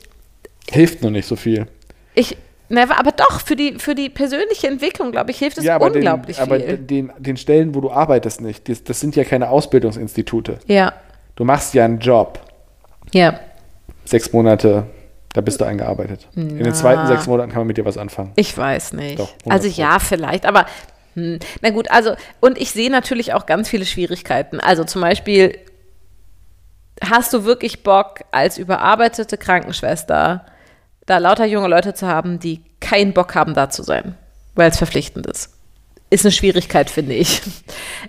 [0.70, 1.68] Hilft nur nicht so viel.
[2.16, 2.38] ich,
[2.70, 5.90] na, aber doch, für die, für die persönliche Entwicklung, glaube ich, hilft es ja, aber,
[5.90, 6.78] den, unglaublich aber viel.
[6.78, 10.60] den, den Stellen, wo du arbeitest nicht, das, das sind ja keine Ausbildungsinstitute.
[10.68, 10.94] Ja,
[11.36, 12.40] Du machst ja einen Job.
[13.14, 13.40] ja.
[14.06, 14.86] Sechs Monate,
[15.34, 16.28] da bist du eingearbeitet.
[16.36, 18.32] In den zweiten sechs Monaten kann man mit dir was anfangen.
[18.36, 19.20] Ich weiß nicht.
[19.20, 20.66] Doch, 100 also ja, vielleicht, aber
[21.14, 24.60] hm, na gut, also und ich sehe natürlich auch ganz viele Schwierigkeiten.
[24.60, 25.58] Also zum Beispiel,
[27.04, 30.46] hast du wirklich Bock, als überarbeitete Krankenschwester
[31.06, 34.16] da lauter junge Leute zu haben, die keinen Bock haben, da zu sein,
[34.56, 35.54] weil es verpflichtend ist?
[36.10, 37.42] Ist eine Schwierigkeit, finde ich.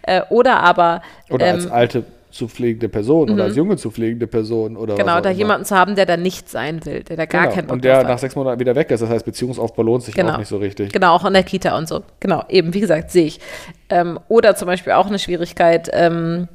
[0.02, 4.26] Äh, oder aber Oder ähm, als alte zu pflegende Person oder als junge zu pflegende
[4.26, 7.44] Person oder genau, da jemanden zu haben, der da nicht sein will, der da gar
[7.44, 7.54] genau.
[7.54, 9.00] keinen Bock Und der nach sechs Monaten wieder weg ist.
[9.00, 10.34] Das heißt, Beziehungsaufbau lohnt sich Genau.
[10.34, 10.92] auch nicht so richtig.
[10.92, 12.02] Genau, auch in der Kita und so.
[12.20, 13.40] Genau, eben, wie gesagt, sehe ich.
[13.88, 16.48] Ähm, oder zum Beispiel auch eine Schwierigkeit, ähm,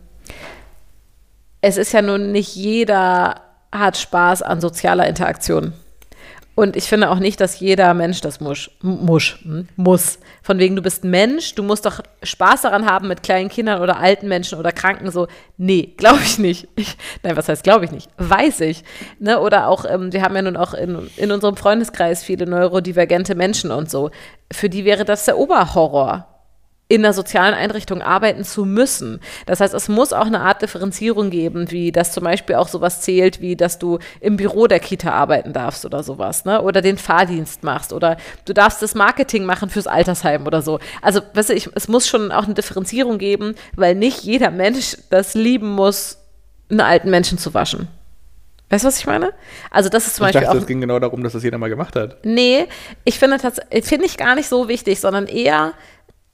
[1.62, 5.74] es ist ja nun nicht jeder hat Spaß an sozialer Interaktion.
[6.56, 8.70] Und ich finde auch nicht, dass jeder Mensch das muss.
[8.82, 9.38] Muss.
[9.42, 10.20] hm, muss.
[10.44, 13.98] Von wegen, du bist Mensch, du musst doch Spaß daran haben mit kleinen Kindern oder
[13.98, 15.10] alten Menschen oder Kranken.
[15.10, 15.28] So,
[15.58, 16.68] nee, glaube ich nicht.
[16.76, 18.10] Ich, nein, was heißt glaube ich nicht?
[18.18, 18.84] Weiß ich.
[19.20, 19.39] Ne?
[19.39, 23.72] Oder auch, ähm, wir haben ja nun auch in, in unserem Freundeskreis viele neurodivergente Menschen
[23.72, 24.12] und so.
[24.52, 26.33] Für die wäre das der Oberhorror
[26.94, 29.20] in einer sozialen Einrichtung arbeiten zu müssen.
[29.48, 33.02] Das heißt, es muss auch eine Art Differenzierung geben, wie das zum Beispiel auch sowas
[33.02, 36.62] zählt, wie dass du im Büro der Kita arbeiten darfst oder sowas, ne?
[36.62, 40.78] Oder den Fahrdienst machst oder du darfst das Marketing machen fürs Altersheim oder so.
[41.02, 44.96] Also, weißt du, ich, es muss schon auch eine Differenzierung geben, weil nicht jeder Mensch
[45.10, 46.20] das lieben muss,
[46.70, 47.88] einen alten Menschen zu waschen.
[48.70, 49.34] Weißt du, was ich meine?
[49.70, 50.62] Also, das ist zum Ich Beispiel dachte, auch.
[50.62, 52.26] es ging genau darum, dass das jeder mal gemacht hat.
[52.26, 52.68] Nee,
[53.04, 55.74] ich finde das finde ich gar nicht so wichtig, sondern eher,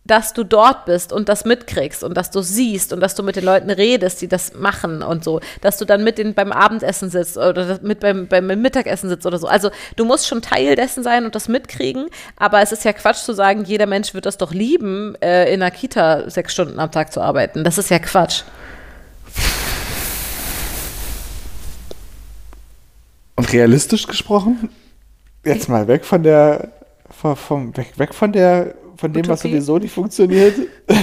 [0.10, 3.36] dass du dort bist und das mitkriegst und dass du siehst und dass du mit
[3.36, 7.10] den Leuten redest, die das machen und so, dass du dann mit denen beim Abendessen
[7.10, 9.48] sitzt oder mit beim, beim Mittagessen sitzt oder so.
[9.48, 13.24] Also du musst schon Teil dessen sein und das mitkriegen, aber es ist ja Quatsch
[13.24, 16.92] zu sagen, jeder Mensch wird das doch lieben, äh, in einer Kita sechs Stunden am
[16.92, 17.64] Tag zu arbeiten.
[17.64, 18.44] Das ist ja Quatsch.
[23.36, 24.70] Und realistisch gesprochen,
[25.46, 26.72] jetzt mal weg von der,
[27.10, 29.54] vom, weg, weg von der, von dem, was Utopie?
[29.56, 30.56] sowieso nicht funktioniert.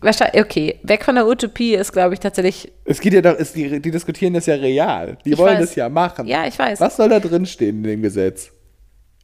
[0.00, 3.80] Okay, weg von der Utopie ist, glaube ich, tatsächlich, Es geht ja doch, es, die,
[3.80, 5.16] die diskutieren das ja real.
[5.24, 5.60] Die Ich wollen weiß.
[5.68, 6.26] das ja machen.
[6.26, 6.78] ja, ich weiß.
[6.80, 8.52] Was soll da drin stehen in dem Gesetz,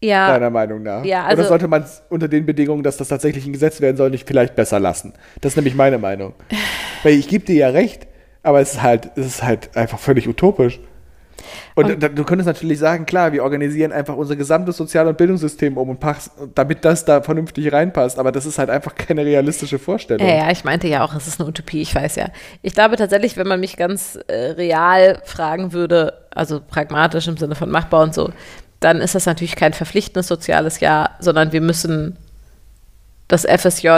[0.02, 1.04] Ja, deiner Meinung nach?
[1.04, 3.96] Ja, also- Oder sollte man es unter den Bedingungen, dass das tatsächlich ein Gesetz werden
[3.96, 5.12] soll, nicht vielleicht besser lassen?
[5.40, 6.34] Das ist nämlich meine Meinung.
[7.04, 8.08] Weil ich gebe dir ja recht,
[8.42, 10.80] aber es ist halt, es ist halt einfach völlig utopisch.
[11.74, 15.16] Und, Und- da- du könntest natürlich sagen, klar, wir organisieren einfach unser gesamtes Sozial- und
[15.16, 18.18] Bildungssystem um und pass, damit das da vernünftig reinpasst.
[18.18, 20.26] Aber das ist halt einfach keine realistische Vorstellung.
[20.26, 22.28] Ja, ja, ich meinte ja auch, es ist eine Utopie, ich weiß ja.
[22.62, 27.54] Ich glaube tatsächlich, wenn man mich ganz äh, real fragen würde, also pragmatisch im Sinne
[27.54, 28.30] von machbar und so,
[28.80, 32.16] dann ist das natürlich kein verpflichtendes soziales Jahr, sondern wir müssen
[33.28, 33.88] das FSJ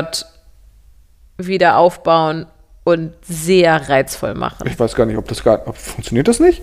[1.38, 2.46] wieder aufbauen
[2.84, 4.66] und sehr reizvoll machen.
[4.66, 6.62] Ich weiß gar nicht, ob das gar, ob, funktioniert das nicht?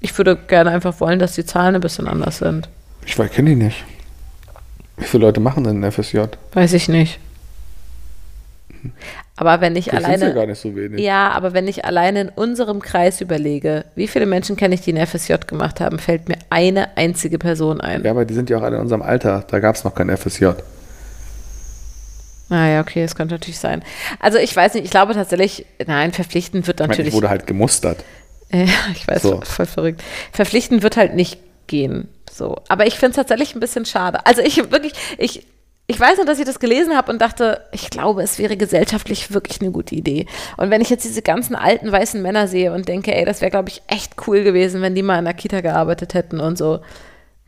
[0.00, 2.68] Ich würde gerne einfach wollen, dass die Zahlen ein bisschen anders sind.
[3.06, 3.84] Ich kenne die nicht.
[4.96, 6.20] Wie viele Leute machen denn ein FSJ?
[6.52, 7.18] Weiß ich nicht.
[9.36, 10.34] Aber wenn ich Das sind ja alleine.
[10.34, 11.00] gar nicht so wenig.
[11.00, 14.92] Ja, aber wenn ich alleine in unserem Kreis überlege, wie viele Menschen kenne ich, die
[14.92, 18.02] ein FSJ gemacht haben, fällt mir eine einzige Person ein.
[18.04, 19.44] Ja, aber die sind ja auch alle in unserem Alter.
[19.48, 20.46] Da gab es noch kein FSJ.
[22.50, 23.82] Ah ja, okay, das könnte natürlich sein.
[24.20, 27.14] Also ich weiß nicht, ich glaube tatsächlich, nein, verpflichtend wird Ich meine, ich natürlich.
[27.14, 28.04] wurde halt gemustert.
[28.66, 29.40] Ja, ich weiß, So.
[29.42, 30.02] voll verrückt.
[30.32, 32.08] Verpflichtend wird halt nicht gehen.
[32.30, 32.56] So.
[32.68, 34.26] Aber ich finde es tatsächlich ein bisschen schade.
[34.26, 35.46] Also ich wirklich, ich,
[35.86, 39.32] ich weiß nur, dass ich das gelesen habe und dachte, ich glaube, es wäre gesellschaftlich
[39.32, 40.26] wirklich eine gute Idee.
[40.56, 43.50] Und wenn ich jetzt diese ganzen alten weißen Männer sehe und denke, ey, das wäre,
[43.50, 46.80] glaube ich, echt cool gewesen, wenn die mal in der Kita gearbeitet hätten und so.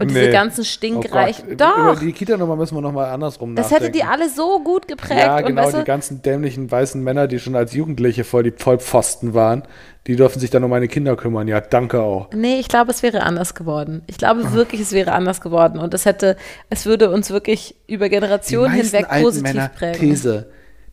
[0.05, 0.32] Und diese Nee.
[0.32, 1.48] ganzen Oh stinkreichen.
[1.50, 1.61] Gott.
[1.61, 3.84] Doch, Über die Kita-Nummer müssen wir nochmal andersrum das nachdenken.
[3.84, 5.20] hätte die alle so gut geprägt.
[5.20, 8.42] Ja, und genau, weißt du, die ganzen dämlichen weißen Männer, die schon als Jugendliche voll
[8.44, 9.62] die Vollpfosten waren,
[10.07, 11.48] die dürfen sich dann um meine Kinder kümmern.
[11.48, 12.28] Ja, danke auch.
[12.34, 14.02] Nee, ich glaube, es wäre anders geworden.
[14.07, 15.78] Ich glaube wirklich, es wäre anders geworden.
[15.78, 16.36] Und es hätte,
[16.70, 19.98] es würde uns wirklich über Generationen hinweg alten positiv Männer, prägen.
[20.00, 20.46] These,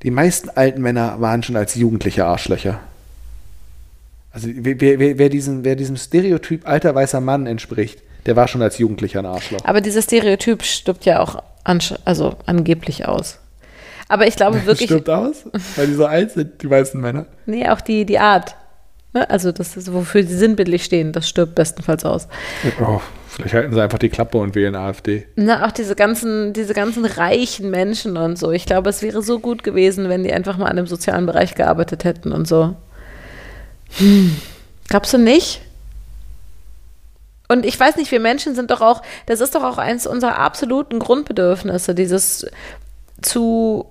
[0.04, 2.80] die meisten alten Männer waren schon als Jugendliche Arschlöcher.
[4.34, 8.62] Also wer, wer, wer, diesen, wer diesem Stereotyp alter weißer Mann entspricht, der war schon
[8.62, 9.64] als Jugendlicher ein Arschloch.
[9.64, 11.44] Aber dieses Stereotyp stirbt ja auch
[12.06, 13.40] also angeblich aus.
[14.08, 14.90] Aber ich glaube wirklich.
[14.90, 15.46] stirbt aus?
[15.76, 17.26] Weil die so alt sind, die weißen Männer.
[17.46, 18.56] Nee, auch die, die Art.
[19.14, 19.30] Ne?
[19.30, 22.28] Also das ist, wofür sie sinnbildlich stehen, das stirbt bestenfalls aus.
[22.82, 25.28] Oh, vielleicht halten sie einfach die Klappe und wählen AfD.
[25.36, 28.52] Na, auch diese ganzen, diese ganzen reichen Menschen und so.
[28.52, 31.56] Ich glaube, es wäre so gut gewesen, wenn die einfach mal an dem sozialen Bereich
[31.56, 32.76] gearbeitet hätten und so.
[33.98, 34.36] Hm.
[34.88, 35.62] Glaubst du nicht?
[37.52, 40.38] Und ich weiß nicht, wir Menschen sind doch auch, das ist doch auch eines unserer
[40.40, 42.50] absoluten Grundbedürfnisse, dieses
[43.22, 43.88] zu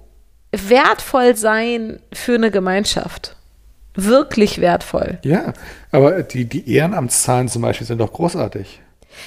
[0.50, 3.36] wertvoll sein für eine Gemeinschaft.
[3.94, 5.18] Wirklich wertvoll.
[5.24, 5.52] Ja,
[5.92, 8.80] aber die, die Ehrenamtszahlen zum Beispiel sind doch großartig.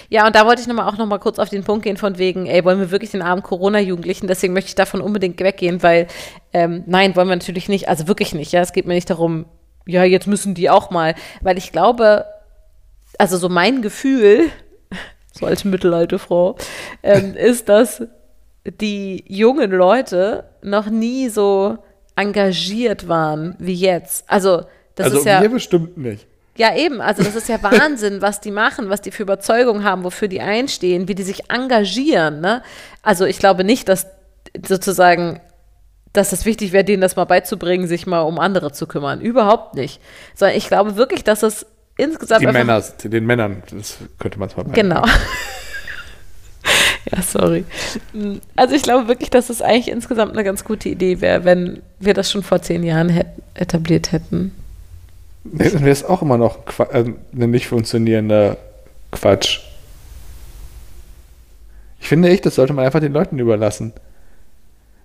[0.09, 1.97] Ja, und da wollte ich noch mal auch noch mal kurz auf den Punkt gehen
[1.97, 5.84] von wegen, ey, wollen wir wirklich den armen Corona-Jugendlichen, deswegen möchte ich davon unbedingt weggehen,
[5.84, 6.07] weil
[6.53, 9.45] ähm, nein, wollen wir natürlich nicht, also wirklich nicht, ja, es geht mir nicht darum,
[9.86, 12.25] ja, jetzt müssen die auch mal, weil ich glaube,
[13.18, 14.49] also so mein Gefühl,
[15.32, 16.57] so als mittelalte Frau,
[17.01, 18.03] ähm, ist, dass
[18.66, 21.78] die jungen Leute noch nie so
[22.16, 24.30] engagiert waren wie jetzt.
[24.30, 24.64] Also,
[24.95, 25.41] das also ist ja.
[25.41, 26.28] wir bestimmt nicht.
[26.55, 27.01] Ja, eben.
[27.01, 30.41] Also, das ist ja Wahnsinn, was die machen, was die für Überzeugung haben, wofür die
[30.41, 32.39] einstehen, wie die sich engagieren.
[32.41, 32.61] Ne?
[33.01, 34.07] Also, ich glaube nicht, dass
[34.66, 35.41] sozusagen
[36.14, 39.20] dass es wichtig wäre, denen das mal beizubringen, sich mal um andere zu kümmern.
[39.20, 39.99] Überhaupt nicht.
[40.36, 41.66] Sondern ich glaube wirklich, dass es
[41.97, 42.41] insgesamt.
[42.41, 45.05] Die Männer, den Männern, das könnte man zwar Genau.
[47.11, 47.65] ja, sorry.
[48.55, 52.13] Also ich glaube wirklich, dass es eigentlich insgesamt eine ganz gute Idee wäre, wenn wir
[52.13, 53.23] das schon vor zehn Jahren
[53.53, 54.53] etabliert hätten.
[55.43, 56.59] Dann wäre es auch immer noch
[56.91, 58.57] äh, ein nicht funktionierender
[59.11, 59.59] Quatsch.
[61.99, 63.93] Ich finde echt, das sollte man einfach den Leuten überlassen.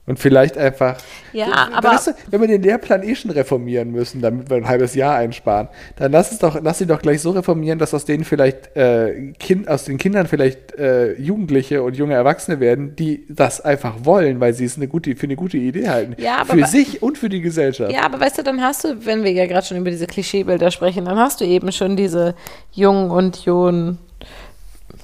[0.08, 0.96] Und vielleicht einfach.
[1.34, 1.90] Ja, aber.
[1.90, 5.16] Weißt du, wenn wir den Lehrplan eh schon reformieren müssen, damit wir ein halbes Jahr
[5.16, 8.74] einsparen, dann lass es doch, lass sie doch gleich so reformieren, dass aus denen vielleicht
[8.74, 13.96] äh, kind, aus den Kindern vielleicht äh, Jugendliche und junge Erwachsene werden, die das einfach
[14.04, 16.16] wollen, weil sie es eine gute, für eine gute Idee halten.
[16.18, 17.92] Ja, für sich und für die Gesellschaft.
[17.92, 20.70] Ja, aber weißt du, dann hast du, wenn wir ja gerade schon über diese Klischeebilder
[20.70, 22.34] sprechen, dann hast du eben schon diese
[22.72, 23.98] jungen und jungen,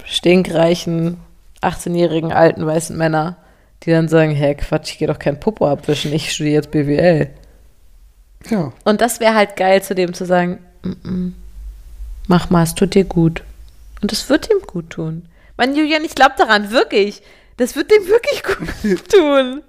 [0.06, 1.18] stinkreichen,
[1.60, 3.36] 18-jährigen alten weißen Männer
[3.84, 7.30] die dann sagen, hä, Quatsch, ich gehe doch kein Popo abwischen, ich studiere jetzt BWL.
[8.50, 8.72] Ja.
[8.84, 11.32] Und das wäre halt geil, zu dem zu sagen, mm -mm,
[12.26, 13.42] mach mal, es tut dir gut.
[14.02, 15.26] Und es wird ihm gut tun.
[15.56, 17.22] Mann, Julian, ich glaube daran, wirklich.
[17.56, 19.62] Das wird dem wirklich gut tun.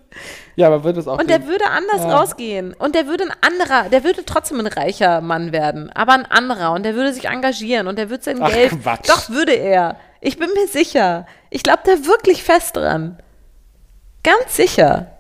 [0.56, 1.20] Ja, aber wird es auch.
[1.20, 2.18] Und der würde anders ja.
[2.18, 2.74] rausgehen.
[2.74, 5.92] Und der würde ein anderer, der würde trotzdem ein reicher Mann werden.
[5.92, 6.72] Aber ein anderer.
[6.72, 7.88] Und der würde sich engagieren.
[7.88, 8.82] Und der würde sein Ach, Geld.
[8.82, 9.10] Quatsch.
[9.10, 9.98] Doch, würde er.
[10.22, 11.28] Ich bin mir sicher.
[11.50, 13.20] Ich glaube da wirklich fest dran.
[14.26, 15.12] Ganz sicher.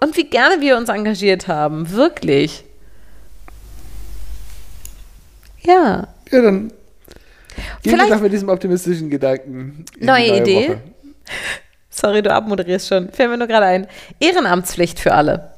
[0.00, 1.90] Und wie gerne wir uns engagiert haben.
[1.90, 2.64] Wirklich.
[5.60, 6.08] Ja.
[6.30, 6.72] Ja, dann
[7.82, 9.84] gehen wir doch mit diesem optimistischen Gedanken.
[10.00, 10.68] neue, neue Idee.
[10.70, 10.80] Woche.
[11.88, 13.12] Sorry, du abmoderierst schon.
[13.12, 13.86] Fällt mir nur gerade ein.
[14.18, 15.52] Ehrenamtspflicht für alle.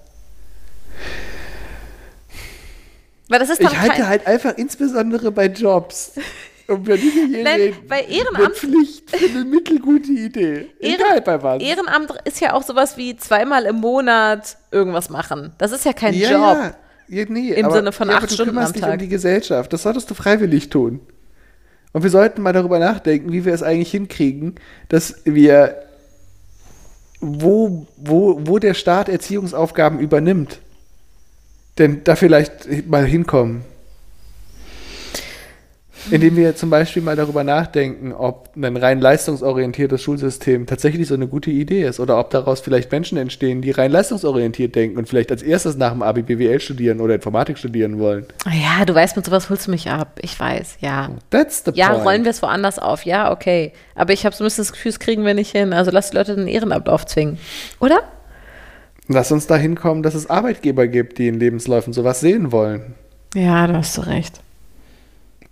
[3.28, 6.12] Weil das ist ich halte halt einfach insbesondere bei Jobs
[6.72, 8.56] um ja nicht Nein, bei Ehrenamt.
[8.56, 10.68] Pflicht für eine mittelgute Idee.
[10.80, 11.62] Egal bei was.
[11.62, 15.52] Ehrenamt ist ja auch sowas wie zweimal im Monat irgendwas machen.
[15.58, 16.40] Das ist ja kein ja, Job.
[16.40, 16.74] Ja.
[17.08, 18.72] Ja, nee, Im aber, Sinne von ja, acht Stunden am Tag.
[18.72, 19.70] Dich um die Gesellschaft.
[19.72, 21.00] Das solltest du freiwillig tun.
[21.92, 24.54] Und wir sollten mal darüber nachdenken, wie wir es eigentlich hinkriegen,
[24.88, 25.82] dass wir,
[27.20, 30.60] wo, wo, wo der Staat Erziehungsaufgaben übernimmt,
[31.78, 33.62] denn da vielleicht mal hinkommen.
[36.10, 41.28] Indem wir zum Beispiel mal darüber nachdenken, ob ein rein leistungsorientiertes Schulsystem tatsächlich so eine
[41.28, 45.30] gute Idee ist oder ob daraus vielleicht Menschen entstehen, die rein leistungsorientiert denken und vielleicht
[45.30, 48.26] als erstes nach dem Abi BWL studieren oder Informatik studieren wollen.
[48.46, 50.18] Ja, du weißt, mit sowas holst du mich ab.
[50.22, 51.10] Ich weiß, ja.
[51.30, 52.04] That's the ja, point.
[52.04, 53.04] rollen wir es woanders auf.
[53.04, 53.72] Ja, okay.
[53.94, 55.72] Aber ich habe so ein bisschen das Gefühl, das kriegen wir nicht hin.
[55.72, 57.38] Also lass die Leute den Ehrenamt aufzwingen.
[57.78, 58.00] Oder?
[59.08, 62.94] Lass uns dahin kommen, dass es Arbeitgeber gibt, die in Lebensläufen sowas sehen wollen.
[63.34, 64.40] Ja, da hast du recht.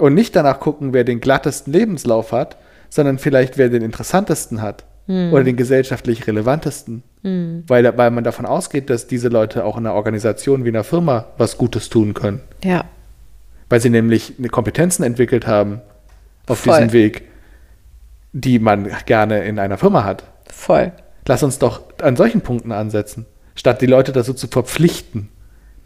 [0.01, 2.57] Und nicht danach gucken, wer den glattesten Lebenslauf hat,
[2.89, 5.33] sondern vielleicht wer den interessantesten hat hm.
[5.33, 7.03] oder den gesellschaftlich relevantesten.
[7.23, 7.65] Hm.
[7.67, 11.27] Weil, weil man davon ausgeht, dass diese Leute auch in einer Organisation wie einer Firma
[11.37, 12.41] was Gutes tun können.
[12.65, 12.87] Ja.
[13.69, 15.83] Weil sie nämlich Kompetenzen entwickelt haben
[16.47, 16.79] auf Voll.
[16.79, 17.29] diesem Weg,
[18.33, 20.25] die man gerne in einer Firma hat.
[20.51, 20.93] Voll.
[21.27, 25.29] Lass uns doch an solchen Punkten ansetzen, statt die Leute dazu zu verpflichten.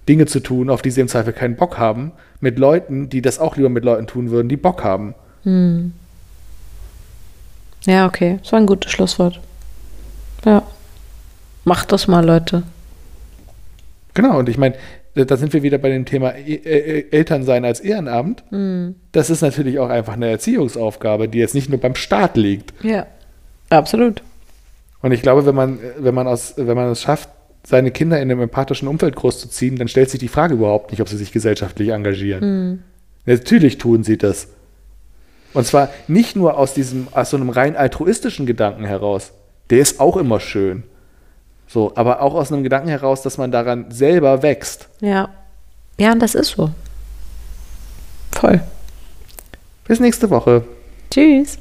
[0.08, 3.38] Dinge zu tun, auf die sie im Zweifel keinen Bock haben, mit Leuten, die das
[3.38, 5.14] auch lieber mit Leuten tun würden, die Bock haben.
[5.44, 5.92] Hm.
[7.84, 8.38] Ja, okay.
[8.42, 9.40] Das war ein gutes Schlusswort.
[10.44, 10.62] Ja.
[11.64, 12.62] Macht das mal, Leute.
[14.12, 14.74] Genau, und ich meine,
[15.14, 18.42] da sind wir wieder bei dem Thema e e Elternsein als Ehrenamt.
[18.50, 18.96] Mhm.
[19.12, 22.72] Das ist natürlich auch einfach eine Erziehungsaufgabe, die jetzt nicht nur beim Staat liegt.
[22.84, 23.06] Ja,
[23.70, 24.22] absolut.
[25.02, 27.28] Und ich glaube, wenn man, wenn man, aus, wenn man es schafft,
[27.66, 31.08] seine Kinder in einem empathischen Umfeld großzuziehen, dann stellt sich die Frage überhaupt nicht, ob
[31.08, 32.70] sie sich gesellschaftlich engagieren.
[32.70, 32.82] Mhm.
[33.26, 34.48] Natürlich tun sie das.
[35.54, 39.32] Und zwar nicht nur aus diesem, aus so einem rein altruistischen Gedanken heraus.
[39.70, 40.82] Der ist auch immer schön.
[41.66, 44.88] So, aber auch aus einem Gedanken heraus, dass man daran selber wächst.
[45.00, 45.30] Ja.
[45.98, 46.70] Ja, und das ist so.
[48.32, 48.60] Voll.
[49.86, 50.64] Bis nächste Woche.
[51.10, 51.58] Tschüss.